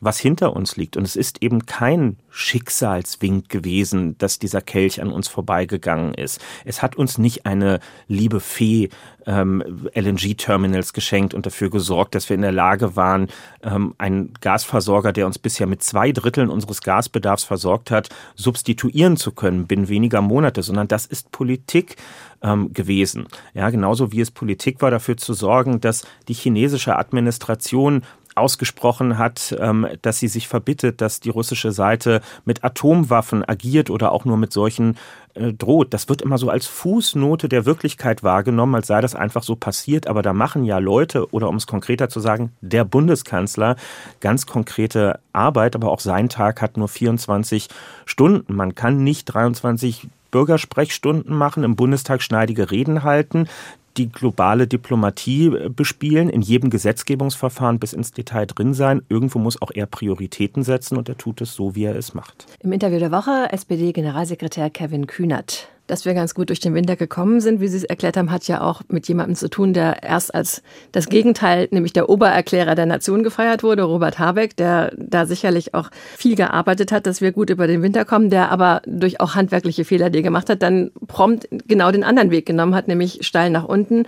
was 0.00 0.18
hinter 0.18 0.54
uns 0.54 0.76
liegt. 0.76 0.96
Und 0.96 1.04
es 1.04 1.16
ist 1.16 1.42
eben 1.42 1.66
kein 1.66 2.16
Schicksalswink 2.30 3.48
gewesen, 3.48 4.16
dass 4.18 4.38
dieser 4.38 4.60
Kelch 4.60 5.00
an 5.00 5.10
uns 5.10 5.28
vorbeigegangen 5.28 6.14
ist. 6.14 6.40
Es 6.64 6.82
hat 6.82 6.96
uns 6.96 7.18
nicht 7.18 7.46
eine 7.46 7.80
liebe 8.06 8.40
Fee 8.40 8.90
ähm, 9.26 9.88
LNG-Terminals 9.94 10.92
geschenkt 10.92 11.34
und 11.34 11.46
dafür 11.46 11.70
gesorgt, 11.70 12.14
dass 12.14 12.28
wir 12.28 12.34
in 12.34 12.42
der 12.42 12.52
Lage 12.52 12.96
waren, 12.96 13.28
ähm, 13.62 13.94
einen 13.98 14.32
Gasversorger, 14.40 15.12
der 15.12 15.26
uns 15.26 15.38
bisher 15.38 15.66
mit 15.66 15.82
zwei 15.82 16.12
Dritteln 16.12 16.48
unseres 16.48 16.80
Gasbedarfs 16.80 17.44
versorgt 17.44 17.90
hat, 17.90 18.08
substituieren 18.34 19.16
zu 19.16 19.32
können 19.32 19.66
binnen 19.66 19.88
weniger 19.88 20.22
Monate, 20.22 20.62
sondern 20.62 20.88
das 20.88 21.06
ist 21.06 21.30
Politik 21.30 21.96
ähm, 22.42 22.72
gewesen. 22.72 23.26
Ja, 23.54 23.68
genauso 23.70 24.12
wie 24.12 24.20
es 24.20 24.30
Politik 24.30 24.80
war, 24.80 24.90
dafür 24.90 25.16
zu 25.16 25.34
sorgen, 25.34 25.80
dass 25.80 26.06
die 26.28 26.34
chinesische 26.34 26.96
Administration 26.96 28.02
ausgesprochen 28.38 29.18
hat, 29.18 29.56
ähm, 29.58 29.86
dass 30.02 30.18
sie 30.18 30.28
sich 30.28 30.48
verbittet, 30.48 31.00
dass 31.00 31.20
die 31.20 31.30
russische 31.30 31.72
Seite 31.72 32.20
mit 32.44 32.64
Atomwaffen 32.64 33.48
agiert 33.48 33.90
oder 33.90 34.12
auch 34.12 34.24
nur 34.24 34.36
mit 34.36 34.52
solchen 34.52 34.96
äh, 35.34 35.52
droht. 35.52 35.94
Das 35.94 36.08
wird 36.08 36.22
immer 36.22 36.38
so 36.38 36.50
als 36.50 36.66
Fußnote 36.66 37.48
der 37.48 37.66
Wirklichkeit 37.66 38.22
wahrgenommen, 38.22 38.74
als 38.74 38.86
sei 38.86 39.00
das 39.00 39.14
einfach 39.14 39.42
so 39.42 39.56
passiert. 39.56 40.06
Aber 40.06 40.22
da 40.22 40.32
machen 40.32 40.64
ja 40.64 40.78
Leute, 40.78 41.30
oder 41.32 41.48
um 41.48 41.56
es 41.56 41.66
konkreter 41.66 42.08
zu 42.08 42.20
sagen, 42.20 42.52
der 42.60 42.84
Bundeskanzler 42.84 43.76
ganz 44.20 44.46
konkrete 44.46 45.20
Arbeit. 45.32 45.74
Aber 45.74 45.90
auch 45.90 46.00
sein 46.00 46.28
Tag 46.28 46.62
hat 46.62 46.76
nur 46.76 46.88
24 46.88 47.68
Stunden. 48.04 48.54
Man 48.54 48.74
kann 48.74 49.04
nicht 49.04 49.26
23 49.26 50.08
Bürgersprechstunden 50.30 51.34
machen, 51.34 51.64
im 51.64 51.76
Bundestag 51.76 52.22
schneidige 52.22 52.70
Reden 52.70 53.02
halten 53.02 53.48
die 53.96 54.08
globale 54.08 54.66
Diplomatie 54.66 55.46
äh, 55.46 55.68
bespielen, 55.68 56.30
in 56.30 56.40
jedem 56.40 56.70
Gesetzgebungsverfahren 56.70 57.78
bis 57.78 57.92
ins 57.92 58.12
Detail 58.12 58.46
drin 58.46 58.74
sein. 58.74 59.02
Irgendwo 59.08 59.38
muss 59.38 59.60
auch 59.60 59.70
er 59.74 59.86
Prioritäten 59.86 60.62
setzen 60.62 60.96
und 60.96 61.08
er 61.08 61.16
tut 61.16 61.40
es 61.40 61.54
so, 61.54 61.74
wie 61.74 61.84
er 61.84 61.96
es 61.96 62.14
macht. 62.14 62.46
Im 62.60 62.72
Interview 62.72 62.98
der 62.98 63.12
Woche 63.12 63.48
SPD-Generalsekretär 63.50 64.70
Kevin 64.70 65.06
Kühnert 65.06 65.68
dass 65.88 66.04
wir 66.04 66.14
ganz 66.14 66.34
gut 66.34 66.50
durch 66.50 66.60
den 66.60 66.74
Winter 66.74 66.94
gekommen 66.94 67.40
sind, 67.40 67.60
wie 67.60 67.66
Sie 67.68 67.78
es 67.78 67.84
erklärt 67.84 68.16
haben, 68.16 68.30
hat 68.30 68.46
ja 68.46 68.60
auch 68.60 68.82
mit 68.88 69.08
jemandem 69.08 69.34
zu 69.34 69.50
tun, 69.50 69.72
der 69.72 70.02
erst 70.02 70.34
als 70.34 70.62
das 70.92 71.08
Gegenteil, 71.08 71.66
nämlich 71.70 71.92
der 71.92 72.08
Obererklärer 72.08 72.74
der 72.74 72.86
Nation 72.86 73.24
gefeiert 73.24 73.62
wurde, 73.62 73.82
Robert 73.82 74.18
Habeck, 74.18 74.56
der 74.56 74.92
da 74.96 75.26
sicherlich 75.26 75.74
auch 75.74 75.90
viel 76.16 76.36
gearbeitet 76.36 76.92
hat, 76.92 77.06
dass 77.06 77.20
wir 77.20 77.32
gut 77.32 77.50
über 77.50 77.66
den 77.66 77.82
Winter 77.82 78.04
kommen, 78.04 78.30
der 78.30 78.52
aber 78.52 78.82
durch 78.86 79.20
auch 79.20 79.34
handwerkliche 79.34 79.84
Fehler, 79.84 80.10
die 80.10 80.18
er 80.18 80.22
gemacht 80.22 80.48
hat, 80.48 80.62
dann 80.62 80.90
prompt 81.06 81.48
genau 81.66 81.90
den 81.90 82.04
anderen 82.04 82.30
Weg 82.30 82.46
genommen 82.46 82.74
hat, 82.74 82.86
nämlich 82.86 83.26
steil 83.26 83.50
nach 83.50 83.64
unten 83.64 84.04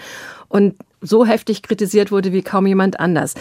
und 0.48 0.74
so 1.00 1.24
heftig 1.24 1.62
kritisiert 1.62 2.12
wurde 2.12 2.32
wie 2.32 2.42
kaum 2.42 2.66
jemand 2.66 3.00
anders. 3.00 3.34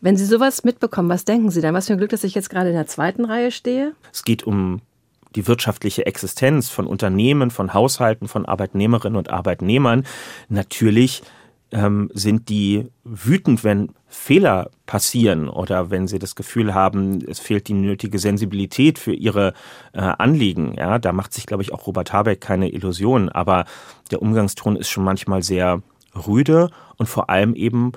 Wenn 0.00 0.16
Sie 0.16 0.26
sowas 0.26 0.64
mitbekommen, 0.64 1.08
was 1.08 1.24
denken 1.24 1.50
Sie 1.50 1.60
dann? 1.60 1.74
Was 1.74 1.86
für 1.86 1.92
ein 1.94 1.98
Glück, 1.98 2.10
dass 2.10 2.24
ich 2.24 2.34
jetzt 2.34 2.50
gerade 2.50 2.70
in 2.70 2.74
der 2.74 2.86
zweiten 2.86 3.24
Reihe 3.24 3.50
stehe? 3.50 3.92
Es 4.12 4.24
geht 4.24 4.42
um 4.42 4.80
die 5.34 5.46
wirtschaftliche 5.46 6.06
Existenz 6.06 6.70
von 6.70 6.86
Unternehmen, 6.86 7.50
von 7.50 7.74
Haushalten, 7.74 8.28
von 8.28 8.46
Arbeitnehmerinnen 8.46 9.16
und 9.16 9.30
Arbeitnehmern. 9.30 10.04
Natürlich 10.48 11.22
ähm, 11.72 12.10
sind 12.14 12.48
die 12.48 12.86
wütend, 13.02 13.64
wenn 13.64 13.90
Fehler 14.06 14.70
passieren 14.86 15.48
oder 15.48 15.90
wenn 15.90 16.06
sie 16.06 16.20
das 16.20 16.36
Gefühl 16.36 16.72
haben, 16.72 17.20
es 17.28 17.40
fehlt 17.40 17.66
die 17.66 17.74
nötige 17.74 18.20
Sensibilität 18.20 18.98
für 18.98 19.12
ihre 19.12 19.54
äh, 19.92 20.00
Anliegen. 20.00 20.74
Ja, 20.78 20.98
da 20.98 21.12
macht 21.12 21.34
sich, 21.34 21.46
glaube 21.46 21.64
ich, 21.64 21.72
auch 21.72 21.86
Robert 21.86 22.12
Habeck 22.12 22.40
keine 22.40 22.70
Illusionen. 22.70 23.28
Aber 23.28 23.64
der 24.12 24.22
Umgangston 24.22 24.76
ist 24.76 24.88
schon 24.88 25.04
manchmal 25.04 25.42
sehr 25.42 25.82
rüde 26.14 26.70
und 26.96 27.08
vor 27.08 27.28
allem 27.28 27.54
eben 27.54 27.92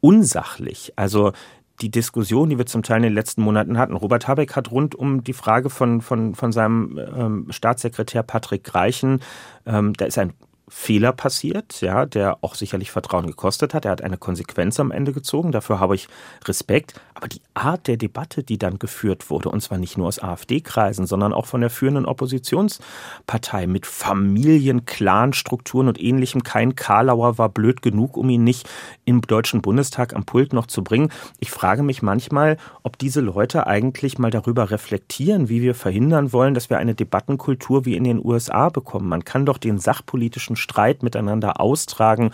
unsachlich. 0.00 0.92
Also 0.96 1.32
die 1.80 1.90
Diskussion, 1.90 2.50
die 2.50 2.58
wir 2.58 2.66
zum 2.66 2.82
Teil 2.82 2.98
in 2.98 3.02
den 3.04 3.14
letzten 3.14 3.42
Monaten 3.42 3.78
hatten. 3.78 3.94
Robert 3.94 4.28
Habeck 4.28 4.54
hat 4.54 4.70
rund 4.70 4.94
um 4.94 5.24
die 5.24 5.32
Frage 5.32 5.70
von, 5.70 6.00
von, 6.00 6.34
von 6.34 6.52
seinem 6.52 6.98
ähm, 7.16 7.46
Staatssekretär 7.50 8.22
Patrick 8.22 8.64
Greichen, 8.64 9.20
ähm, 9.66 9.92
da 9.94 10.04
ist 10.04 10.18
ein 10.18 10.32
Fehler 10.76 11.12
passiert, 11.12 11.80
ja, 11.80 12.04
der 12.04 12.38
auch 12.42 12.56
sicherlich 12.56 12.90
Vertrauen 12.90 13.28
gekostet 13.28 13.72
hat. 13.74 13.84
Er 13.84 13.92
hat 13.92 14.02
eine 14.02 14.18
Konsequenz 14.18 14.80
am 14.80 14.90
Ende 14.90 15.12
gezogen. 15.12 15.52
Dafür 15.52 15.78
habe 15.78 15.94
ich 15.94 16.08
Respekt. 16.46 17.00
Aber 17.14 17.28
die 17.28 17.40
Art 17.54 17.86
der 17.86 17.96
Debatte, 17.96 18.42
die 18.42 18.58
dann 18.58 18.80
geführt 18.80 19.30
wurde, 19.30 19.48
und 19.48 19.60
zwar 19.62 19.78
nicht 19.78 19.96
nur 19.96 20.08
aus 20.08 20.18
AfD-Kreisen, 20.18 21.06
sondern 21.06 21.32
auch 21.32 21.46
von 21.46 21.60
der 21.60 21.70
führenden 21.70 22.04
Oppositionspartei 22.04 23.68
mit 23.68 23.86
Familien, 23.86 24.84
Clanstrukturen 24.84 25.86
und 25.88 26.02
ähnlichem. 26.02 26.42
Kein 26.42 26.74
Karlauer 26.74 27.38
war 27.38 27.48
blöd 27.48 27.80
genug, 27.80 28.16
um 28.16 28.28
ihn 28.28 28.42
nicht 28.42 28.68
im 29.04 29.22
Deutschen 29.22 29.62
Bundestag 29.62 30.14
am 30.14 30.24
Pult 30.24 30.52
noch 30.52 30.66
zu 30.66 30.82
bringen. 30.82 31.10
Ich 31.38 31.52
frage 31.52 31.84
mich 31.84 32.02
manchmal, 32.02 32.58
ob 32.82 32.98
diese 32.98 33.20
Leute 33.20 33.68
eigentlich 33.68 34.18
mal 34.18 34.32
darüber 34.32 34.72
reflektieren, 34.72 35.48
wie 35.48 35.62
wir 35.62 35.76
verhindern 35.76 36.32
wollen, 36.32 36.52
dass 36.52 36.68
wir 36.68 36.78
eine 36.78 36.96
Debattenkultur 36.96 37.84
wie 37.86 37.96
in 37.96 38.04
den 38.04 38.22
USA 38.22 38.70
bekommen. 38.70 39.08
Man 39.08 39.24
kann 39.24 39.46
doch 39.46 39.58
den 39.58 39.78
sachpolitischen 39.78 40.56
Streit 40.64 41.02
miteinander 41.02 41.60
austragen 41.60 42.32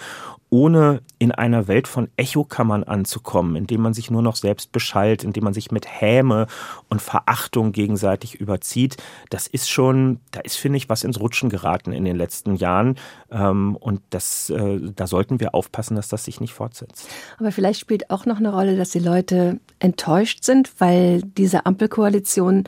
ohne 0.51 1.01
in 1.21 1.31
einer 1.31 1.69
Welt 1.69 1.87
von 1.87 2.09
Echokammern 2.17 2.83
anzukommen, 2.83 3.55
indem 3.55 3.83
man 3.83 3.95
sich 3.95 4.11
nur 4.11 4.21
noch 4.21 4.35
selbst 4.35 4.73
beschallt, 4.73 5.23
indem 5.23 5.45
man 5.45 5.55
sich 5.55 5.71
mit 5.71 5.87
Häme 5.87 6.49
und 6.89 7.01
Verachtung 7.01 7.71
gegenseitig 7.71 8.35
überzieht, 8.35 8.97
das 9.31 9.47
ist 9.47 9.71
schon, 9.71 10.19
da 10.33 10.41
ist, 10.41 10.57
finde 10.57 10.77
ich, 10.79 10.89
was 10.89 11.05
ins 11.05 11.21
Rutschen 11.21 11.51
geraten 11.51 11.93
in 11.93 12.05
den 12.05 12.17
letzten 12.17 12.57
Jahren. 12.57 12.97
Ähm, 13.31 13.77
und 13.77 14.03
das, 14.11 14.51
äh, 14.51 14.81
da 14.95 15.07
sollten 15.07 15.39
wir 15.39 15.55
aufpassen, 15.55 15.95
dass 15.95 16.09
das 16.09 16.25
sich 16.25 16.41
nicht 16.41 16.53
fortsetzt. 16.53 17.09
Aber 17.39 17.53
vielleicht 17.53 17.81
spielt 17.81 18.11
auch 18.11 18.27
noch 18.27 18.39
eine 18.39 18.53
Rolle, 18.53 18.77
dass 18.77 18.91
die 18.91 18.99
Leute 18.99 19.61
enttäuscht 19.79 20.43
sind, 20.43 20.73
weil 20.79 21.23
diese 21.23 21.65
Ampelkoalition 21.65 22.65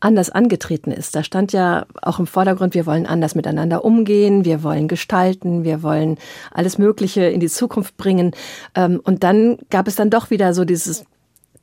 anders 0.00 0.30
angetreten 0.30 0.92
ist. 0.92 1.14
Da 1.14 1.24
stand 1.24 1.52
ja 1.52 1.86
auch 2.02 2.18
im 2.18 2.26
Vordergrund, 2.26 2.74
wir 2.74 2.86
wollen 2.86 3.06
anders 3.06 3.34
miteinander 3.34 3.84
umgehen, 3.84 4.44
wir 4.44 4.62
wollen 4.62 4.88
gestalten, 4.88 5.64
wir 5.64 5.82
wollen 5.82 6.18
alles 6.52 6.78
Mögliche 6.78 7.24
in 7.24 7.40
die 7.40 7.48
Zukunft 7.48 7.96
bringen. 7.96 8.32
Ähm, 8.74 9.00
und 9.02 9.24
dann 9.24 9.58
gab 9.70 9.88
es 9.88 9.96
dann 9.96 10.10
doch 10.10 10.30
wieder 10.30 10.52
so 10.52 10.64
dieses 10.64 11.04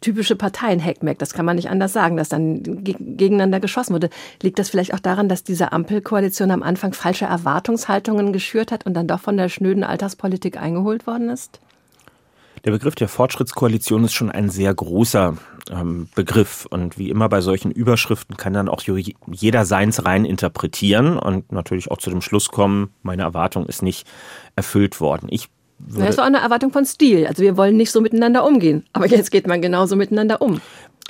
typische 0.01 0.35
Parteien-Hackmack, 0.35 1.17
das 1.17 1.33
kann 1.33 1.45
man 1.45 1.55
nicht 1.55 1.69
anders 1.69 1.93
sagen, 1.93 2.17
dass 2.17 2.29
dann 2.29 2.61
gegeneinander 2.63 3.59
geschossen 3.59 3.93
wurde. 3.93 4.09
Liegt 4.41 4.59
das 4.59 4.69
vielleicht 4.69 4.93
auch 4.93 4.99
daran, 4.99 5.29
dass 5.29 5.43
diese 5.43 5.71
Ampelkoalition 5.71 6.51
am 6.51 6.61
Anfang 6.61 6.93
falsche 6.93 7.25
Erwartungshaltungen 7.25 8.33
geschürt 8.33 8.71
hat 8.71 8.85
und 8.85 8.95
dann 8.95 9.07
doch 9.07 9.21
von 9.21 9.37
der 9.37 9.47
schnöden 9.47 9.83
Alltagspolitik 9.83 10.61
eingeholt 10.61 11.07
worden 11.07 11.29
ist? 11.29 11.61
Der 12.65 12.71
Begriff 12.71 12.95
der 12.95 13.09
Fortschrittskoalition 13.09 14.05
ist 14.05 14.13
schon 14.13 14.31
ein 14.31 14.49
sehr 14.49 14.73
großer 14.73 15.35
ähm, 15.69 16.07
Begriff. 16.15 16.65
Und 16.69 16.97
wie 16.97 17.09
immer 17.09 17.27
bei 17.27 17.41
solchen 17.41 17.71
Überschriften 17.71 18.37
kann 18.37 18.53
dann 18.53 18.69
auch 18.69 18.81
jeder 19.31 19.65
seins 19.65 20.05
rein 20.05 20.23
interpretieren 20.23 21.19
und 21.19 21.51
natürlich 21.51 21.91
auch 21.91 21.97
zu 21.97 22.09
dem 22.09 22.21
Schluss 22.21 22.49
kommen, 22.49 22.93
meine 23.01 23.23
Erwartung 23.23 23.65
ist 23.65 23.81
nicht 23.81 24.07
erfüllt 24.55 25.01
worden. 25.01 25.27
Ich 25.29 25.49
das 25.85 26.11
ist 26.11 26.19
auch 26.19 26.25
eine 26.25 26.37
Erwartung 26.37 26.71
von 26.71 26.85
Stil. 26.85 27.27
Also 27.27 27.43
wir 27.43 27.57
wollen 27.57 27.75
nicht 27.75 27.91
so 27.91 27.99
miteinander 27.99 28.45
umgehen. 28.45 28.85
Aber 28.93 29.05
jetzt 29.05 29.31
geht 29.31 29.47
man 29.47 29.61
genauso 29.61 29.97
miteinander 29.97 30.41
um. 30.41 30.61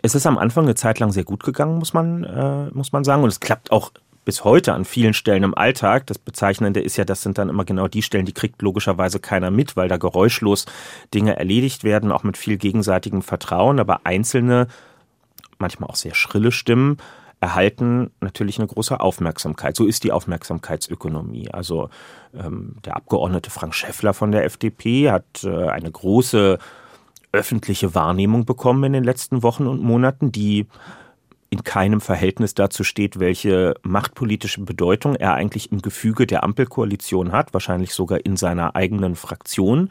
Es 0.01 0.15
ist 0.15 0.25
am 0.25 0.39
Anfang 0.39 0.63
eine 0.63 0.73
Zeit 0.73 0.99
lang 0.99 1.11
sehr 1.11 1.23
gut 1.23 1.43
gegangen, 1.43 1.77
muss 1.77 1.93
man, 1.93 2.23
äh, 2.23 2.71
muss 2.71 2.91
man 2.91 3.03
sagen. 3.03 3.21
Und 3.21 3.29
es 3.29 3.39
klappt 3.39 3.71
auch 3.71 3.91
bis 4.25 4.43
heute 4.43 4.73
an 4.73 4.86
vielen 4.86 5.13
Stellen 5.13 5.43
im 5.43 5.57
Alltag. 5.57 6.07
Das 6.07 6.17
Bezeichnende 6.17 6.79
ist 6.79 6.97
ja, 6.97 7.05
das 7.05 7.21
sind 7.21 7.38
dann 7.38 7.49
immer 7.49 7.65
genau 7.65 7.88
die 7.88 8.01
Stellen, 8.01 8.25
die 8.25 8.33
kriegt 8.33 8.62
logischerweise 8.62 9.19
keiner 9.19 9.51
mit, 9.51 9.75
weil 9.75 9.89
da 9.89 9.97
geräuschlos 9.97 10.65
Dinge 11.13 11.38
erledigt 11.38 11.83
werden, 11.83 12.12
auch 12.12 12.23
mit 12.23 12.38
viel 12.38 12.57
gegenseitigem 12.57 13.21
Vertrauen. 13.21 13.79
Aber 13.79 14.05
einzelne, 14.05 14.67
manchmal 15.59 15.89
auch 15.89 15.95
sehr 15.95 16.15
schrille 16.15 16.51
Stimmen 16.51 16.97
erhalten 17.43 18.09
natürlich 18.21 18.57
eine 18.57 18.67
große 18.67 19.01
Aufmerksamkeit. 19.01 19.75
So 19.75 19.86
ist 19.86 20.05
die 20.05 20.13
Aufmerksamkeitsökonomie. 20.13 21.51
Also 21.51 21.89
ähm, 22.33 22.77
der 22.86 22.95
Abgeordnete 22.95 23.49
Frank 23.49 23.75
Schäffler 23.75 24.13
von 24.13 24.31
der 24.31 24.45
FDP 24.45 25.12
hat 25.12 25.43
äh, 25.43 25.67
eine 25.67 25.91
große 25.91 26.57
öffentliche 27.33 27.93
Wahrnehmung 27.95 28.45
bekommen 28.45 28.86
in 28.86 28.93
den 28.93 29.03
letzten 29.03 29.43
Wochen 29.43 29.67
und 29.67 29.81
Monaten, 29.81 30.31
die 30.31 30.67
in 31.53 31.63
keinem 31.63 32.01
Verhältnis 32.01 32.55
dazu 32.55 32.83
steht, 32.83 33.19
welche 33.19 33.75
machtpolitische 33.83 34.61
Bedeutung 34.61 35.15
er 35.15 35.35
eigentlich 35.35 35.71
im 35.71 35.83
Gefüge 35.83 36.25
der 36.25 36.43
Ampelkoalition 36.43 37.31
hat, 37.31 37.53
wahrscheinlich 37.53 37.93
sogar 37.93 38.25
in 38.25 38.37
seiner 38.37 38.75
eigenen 38.75 39.15
Fraktion. 39.15 39.89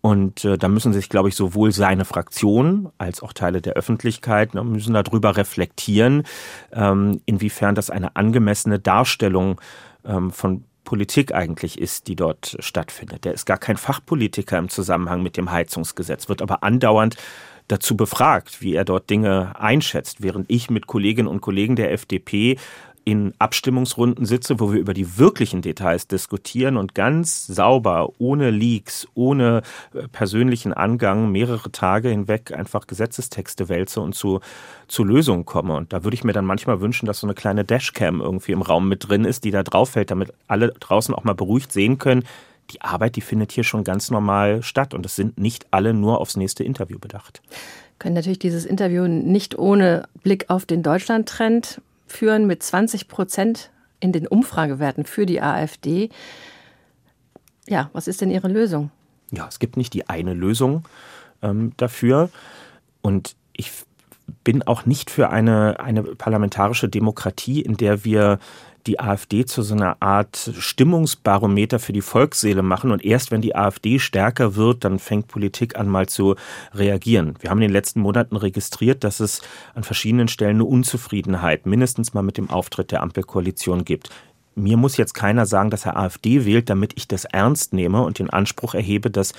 Und 0.00 0.44
äh, 0.44 0.56
da 0.56 0.68
müssen 0.68 0.92
sich, 0.92 1.08
glaube 1.08 1.30
ich, 1.30 1.34
sowohl 1.34 1.72
seine 1.72 2.04
Fraktion 2.04 2.90
als 2.96 3.22
auch 3.24 3.32
Teile 3.32 3.60
der 3.60 3.72
Öffentlichkeit 3.72 4.54
ne, 4.54 4.62
müssen 4.62 4.94
darüber 4.94 5.36
reflektieren, 5.36 6.22
ähm, 6.72 7.20
inwiefern 7.26 7.74
das 7.74 7.90
eine 7.90 8.14
angemessene 8.14 8.78
Darstellung 8.78 9.60
ähm, 10.04 10.30
von 10.30 10.62
Politik 10.84 11.34
eigentlich 11.34 11.80
ist, 11.80 12.06
die 12.06 12.14
dort 12.14 12.56
stattfindet. 12.60 13.24
Der 13.24 13.32
ist 13.32 13.46
gar 13.46 13.58
kein 13.58 13.78
Fachpolitiker 13.78 14.58
im 14.58 14.68
Zusammenhang 14.68 15.24
mit 15.24 15.36
dem 15.36 15.50
Heizungsgesetz, 15.50 16.28
wird 16.28 16.40
aber 16.40 16.62
andauernd 16.62 17.16
dazu 17.68 17.96
befragt, 17.96 18.60
wie 18.60 18.74
er 18.74 18.84
dort 18.84 19.10
Dinge 19.10 19.58
einschätzt, 19.58 20.22
während 20.22 20.50
ich 20.50 20.70
mit 20.70 20.86
Kolleginnen 20.86 21.28
und 21.28 21.40
Kollegen 21.40 21.76
der 21.76 21.92
FDP 21.92 22.56
in 23.04 23.34
Abstimmungsrunden 23.38 24.24
sitze, 24.24 24.60
wo 24.60 24.72
wir 24.72 24.80
über 24.80 24.94
die 24.94 25.18
wirklichen 25.18 25.60
Details 25.60 26.08
diskutieren 26.08 26.76
und 26.76 26.94
ganz 26.94 27.46
sauber, 27.46 28.08
ohne 28.18 28.50
Leaks, 28.50 29.06
ohne 29.14 29.62
äh, 29.92 30.08
persönlichen 30.08 30.72
Angang 30.72 31.30
mehrere 31.30 31.70
Tage 31.70 32.08
hinweg 32.08 32.52
einfach 32.52 32.86
Gesetzestexte 32.86 33.68
wälze 33.68 34.00
und 34.00 34.14
zu, 34.14 34.40
zu 34.88 35.04
Lösungen 35.04 35.44
komme. 35.44 35.76
Und 35.76 35.92
da 35.92 36.02
würde 36.02 36.14
ich 36.14 36.24
mir 36.24 36.32
dann 36.32 36.46
manchmal 36.46 36.80
wünschen, 36.80 37.06
dass 37.06 37.20
so 37.20 37.26
eine 37.26 37.34
kleine 37.34 37.64
Dashcam 37.64 38.20
irgendwie 38.20 38.52
im 38.52 38.62
Raum 38.62 38.88
mit 38.88 39.08
drin 39.08 39.24
ist, 39.24 39.44
die 39.44 39.50
da 39.50 39.62
drauf 39.62 39.90
fällt, 39.90 40.10
damit 40.10 40.32
alle 40.48 40.68
draußen 40.68 41.14
auch 41.14 41.24
mal 41.24 41.34
beruhigt 41.34 41.72
sehen 41.72 41.98
können, 41.98 42.24
die 42.70 42.80
Arbeit, 42.80 43.16
die 43.16 43.20
findet 43.20 43.52
hier 43.52 43.64
schon 43.64 43.84
ganz 43.84 44.10
normal 44.10 44.62
statt 44.62 44.94
und 44.94 45.04
es 45.06 45.16
sind 45.16 45.38
nicht 45.38 45.66
alle 45.70 45.94
nur 45.94 46.20
aufs 46.20 46.36
nächste 46.36 46.64
Interview 46.64 46.98
bedacht. 46.98 47.42
Können 47.98 48.14
natürlich 48.14 48.38
dieses 48.38 48.64
Interview 48.64 49.06
nicht 49.06 49.58
ohne 49.58 50.08
Blick 50.22 50.50
auf 50.50 50.66
den 50.66 50.82
Deutschland-Trend 50.82 51.80
führen 52.06 52.46
mit 52.46 52.62
20 52.62 53.08
Prozent 53.08 53.70
in 54.00 54.12
den 54.12 54.26
Umfragewerten 54.26 55.04
für 55.04 55.26
die 55.26 55.40
AfD. 55.40 56.10
Ja, 57.66 57.90
was 57.92 58.08
ist 58.08 58.20
denn 58.20 58.30
Ihre 58.30 58.48
Lösung? 58.48 58.90
Ja, 59.30 59.46
es 59.48 59.58
gibt 59.58 59.76
nicht 59.76 59.94
die 59.94 60.08
eine 60.08 60.34
Lösung 60.34 60.84
ähm, 61.42 61.72
dafür. 61.76 62.30
Und 63.00 63.36
ich 63.52 63.70
bin 64.42 64.62
auch 64.62 64.86
nicht 64.86 65.10
für 65.10 65.30
eine, 65.30 65.80
eine 65.80 66.02
parlamentarische 66.02 66.88
Demokratie, 66.88 67.62
in 67.62 67.76
der 67.76 68.04
wir 68.04 68.38
die 68.86 69.00
AfD 69.00 69.44
zu 69.46 69.62
so 69.62 69.74
einer 69.74 69.96
Art 70.00 70.52
Stimmungsbarometer 70.58 71.78
für 71.78 71.92
die 71.92 72.02
Volksseele 72.02 72.62
machen. 72.62 72.90
Und 72.90 73.04
erst 73.04 73.30
wenn 73.30 73.40
die 73.40 73.56
AfD 73.56 73.98
stärker 73.98 74.56
wird, 74.56 74.84
dann 74.84 74.98
fängt 74.98 75.28
Politik 75.28 75.76
an, 75.78 75.88
mal 75.88 76.06
zu 76.06 76.36
reagieren. 76.74 77.34
Wir 77.40 77.50
haben 77.50 77.58
in 77.58 77.68
den 77.68 77.72
letzten 77.72 78.00
Monaten 78.00 78.36
registriert, 78.36 79.04
dass 79.04 79.20
es 79.20 79.40
an 79.74 79.84
verschiedenen 79.84 80.28
Stellen 80.28 80.56
eine 80.56 80.64
Unzufriedenheit 80.64 81.66
mindestens 81.66 82.14
mal 82.14 82.22
mit 82.22 82.36
dem 82.36 82.50
Auftritt 82.50 82.92
der 82.92 83.02
Ampelkoalition 83.02 83.84
gibt. 83.84 84.10
Mir 84.54 84.76
muss 84.76 84.96
jetzt 84.96 85.14
keiner 85.14 85.46
sagen, 85.46 85.70
dass 85.70 85.86
er 85.86 85.96
AfD 85.96 86.44
wählt, 86.44 86.70
damit 86.70 86.92
ich 86.96 87.08
das 87.08 87.24
ernst 87.24 87.72
nehme 87.72 88.02
und 88.02 88.18
den 88.18 88.30
Anspruch 88.30 88.74
erhebe, 88.74 89.10
dass 89.10 89.32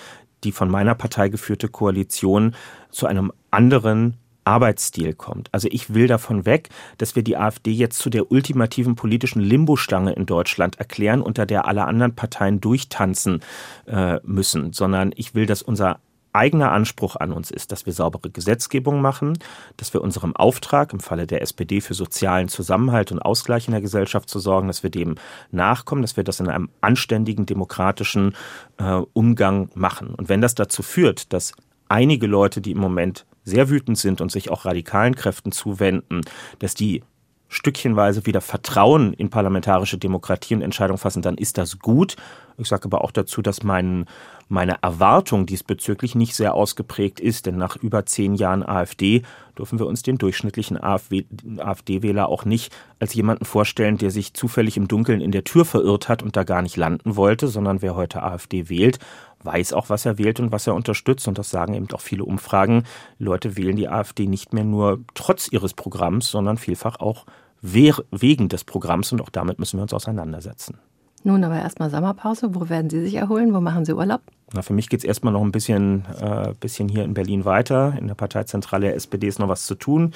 die 0.44 0.52
von 0.52 0.70
meiner 0.70 0.96
Partei 0.96 1.30
geführte 1.30 1.70
Koalition 1.70 2.56
zu 2.90 3.08
einem 3.08 3.32
anderen 3.52 4.18
Arbeitsstil 4.46 5.14
kommt. 5.14 5.50
Also 5.52 5.68
ich 5.72 5.94
will 5.94 6.08
davon 6.08 6.46
weg, 6.46 6.70
dass 6.98 7.16
wir 7.16 7.24
die 7.24 7.38
AfD 7.38 7.72
jetzt 7.72 8.00
zu 8.00 8.10
der 8.10 8.32
ultimativen 8.32 8.96
politischen 8.96 9.42
Limbostange 9.42 10.14
in 10.14 10.26
Deutschland 10.26 10.80
erklären, 10.80 11.22
unter 11.22 11.46
der 11.46 11.68
alle 11.68 11.86
anderen 11.86 12.16
Parteien 12.16 12.62
durchtanzen 12.62 13.42
äh, 13.88 14.20
müssen, 14.24 14.72
sondern 14.72 15.12
ich 15.16 15.36
will, 15.36 15.46
dass 15.46 15.62
unser 15.62 16.00
eigener 16.36 16.72
Anspruch 16.72 17.16
an 17.16 17.32
uns 17.32 17.50
ist, 17.50 17.72
dass 17.72 17.86
wir 17.86 17.94
saubere 17.94 18.30
Gesetzgebung 18.30 19.02
machen, 19.02 19.40
dass 19.78 19.94
wir 19.94 20.02
unserem 20.02 20.36
Auftrag 20.36 20.92
im 20.92 21.00
Falle 21.00 21.26
der 21.26 21.42
SPD 21.42 21.80
für 21.80 21.94
sozialen 21.94 22.50
Zusammenhalt 22.50 23.12
und 23.12 23.20
Ausgleich 23.20 23.68
in 23.68 23.72
der 23.72 23.82
Gesellschaft 23.82 24.30
zu 24.30 24.40
sorgen, 24.40 24.68
dass 24.68 24.84
wir 24.84 24.90
dem 24.90 25.16
nachkommen, 25.52 26.02
dass 26.02 26.18
wir 26.18 26.26
das 26.26 26.42
in 26.42 26.50
einem 26.50 26.70
anständigen 26.82 27.46
demokratischen 27.46 28.36
äh, 28.78 29.02
Umgang 29.14 29.70
machen. 29.76 30.10
Und 30.14 30.28
wenn 30.28 30.42
das 30.42 30.56
dazu 30.56 30.84
führt, 30.84 31.32
dass 31.32 31.54
einige 31.88 32.28
Leute, 32.28 32.60
die 32.62 32.72
im 32.72 32.80
Moment 32.80 33.26
sehr 33.46 33.70
wütend 33.70 33.98
sind 33.98 34.20
und 34.20 34.32
sich 34.32 34.50
auch 34.50 34.66
radikalen 34.66 35.16
Kräften 35.16 35.52
zuwenden, 35.52 36.22
dass 36.60 36.74
die 36.74 37.04
stückchenweise 37.48 38.26
wieder 38.26 38.42
Vertrauen 38.42 39.14
in 39.14 39.30
parlamentarische 39.30 39.98
Demokratie 39.98 40.56
und 40.56 40.62
Entscheidungen 40.62 40.98
fassen, 40.98 41.22
dann 41.22 41.38
ist 41.38 41.58
das 41.58 41.80
gut. 41.80 42.16
Ich 42.58 42.68
sage 42.68 42.86
aber 42.86 43.04
auch 43.04 43.12
dazu, 43.12 43.42
dass 43.42 43.64
mein, 43.64 44.06
meine 44.48 44.78
Erwartung 44.82 45.46
diesbezüglich 45.46 46.16
nicht 46.16 46.36
sehr 46.36 46.54
ausgeprägt 46.54 47.20
ist, 47.20 47.46
denn 47.46 47.58
nach 47.58 47.76
über 47.76 48.06
zehn 48.06 48.36
Jahren 48.36 48.64
AfD 48.64 49.24
dürfen 49.58 49.80
wir 49.80 49.88
uns 49.88 50.04
den 50.04 50.18
durchschnittlichen 50.18 50.78
AfD-Wähler 50.82 52.28
auch 52.28 52.46
nicht 52.46 52.76
als 53.00 53.14
jemanden 53.14 53.46
vorstellen, 53.46 53.98
der 53.98 54.12
sich 54.12 54.34
zufällig 54.34 54.78
im 54.78 54.88
Dunkeln 54.88 55.22
in 55.22 55.32
der 55.32 55.44
Tür 55.44 55.66
verirrt 55.66 56.10
hat 56.10 56.22
und 56.22 56.36
da 56.36 56.44
gar 56.44 56.62
nicht 56.62 56.78
landen 56.78 57.16
wollte, 57.16 57.48
sondern 57.48 57.82
wer 57.82 57.96
heute 57.96 58.22
AfD 58.22 58.70
wählt, 58.70 59.00
weiß 59.44 59.74
auch, 59.74 59.90
was 59.90 60.06
er 60.06 60.18
wählt 60.18 60.40
und 60.40 60.52
was 60.52 60.68
er 60.68 60.76
unterstützt. 60.76 61.28
Und 61.28 61.38
das 61.38 61.50
sagen 61.50 61.74
eben 61.74 61.88
auch 61.92 62.02
viele 62.02 62.26
Umfragen. 62.26 62.84
Leute 63.18 63.58
wählen 63.58 63.76
die 63.76 63.90
AfD 63.90 64.28
nicht 64.28 64.54
mehr 64.54 64.64
nur 64.64 65.00
trotz 65.14 65.48
ihres 65.48 65.74
Programms, 65.74 66.30
sondern 66.30 66.58
vielfach 66.58 67.00
auch 67.00 67.26
wegen 67.62 68.50
des 68.50 68.64
Programms. 68.64 69.12
Und 69.12 69.22
auch 69.22 69.30
damit 69.30 69.60
müssen 69.60 69.78
wir 69.80 69.84
uns 69.84 69.94
auseinandersetzen. 69.94 70.78
Nun 71.24 71.44
aber 71.44 71.58
erstmal 71.58 71.90
Sommerpause. 71.90 72.54
Wo 72.54 72.70
werden 72.70 72.90
Sie 72.90 73.02
sich 73.02 73.16
erholen? 73.16 73.54
Wo 73.54 73.60
machen 73.60 73.86
Sie 73.86 73.94
Urlaub? 73.94 74.22
Na, 74.56 74.62
für 74.62 74.74
mich 74.74 74.88
geht 74.88 75.02
es 75.02 75.04
erstmal 75.04 75.34
noch 75.34 75.42
ein 75.42 75.52
bisschen, 75.52 76.06
äh, 76.20 76.54
bisschen 76.60 76.88
hier 76.88 77.04
in 77.04 77.14
Berlin 77.14 77.44
weiter. 77.44 77.94
In 78.00 78.08
der 78.08 78.16
Parteizentrale 78.16 78.88
der 78.88 78.96
SPD 78.96 79.28
ist 79.28 79.38
noch 79.38 79.50
was 79.50 79.66
zu 79.66 79.76
tun. 79.76 80.14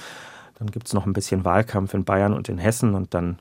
Dann 0.57 0.71
gibt 0.71 0.87
es 0.87 0.93
noch 0.93 1.05
ein 1.05 1.13
bisschen 1.13 1.43
Wahlkampf 1.43 1.93
in 1.93 2.05
Bayern 2.05 2.33
und 2.33 2.47
in 2.47 2.57
Hessen 2.57 2.95
und 2.95 3.13
dann 3.13 3.39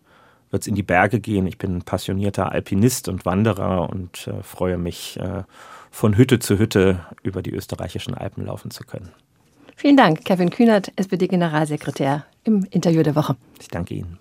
wird 0.51 0.63
es 0.63 0.67
in 0.67 0.75
die 0.75 0.83
Berge 0.83 1.21
gehen. 1.21 1.47
Ich 1.47 1.57
bin 1.57 1.77
ein 1.77 1.83
passionierter 1.83 2.51
Alpinist 2.51 3.09
und 3.09 3.25
Wanderer 3.25 3.89
und 3.91 4.27
äh, 4.27 4.43
freue 4.43 4.77
mich, 4.77 5.19
äh, 5.21 5.45
von 5.91 6.17
Hütte 6.17 6.41
zu 6.41 6.59
Hütte 6.59 7.01
über 7.23 7.43
die 7.43 7.53
österreichischen 7.53 8.15
Alpen 8.15 8.45
laufen 8.45 8.71
zu 8.71 8.85
können. 8.85 9.11
Vielen 9.77 9.97
Dank, 9.97 10.25
Kevin 10.25 10.51
Kühnert, 10.51 10.91
SPD-Generalsekretär 10.97 12.25
im 12.43 12.65
Interview 12.71 13.05
der 13.05 13.15
Woche. 13.15 13.37
Ich 13.61 13.69
danke 13.69 13.95
Ihnen. 13.95 14.19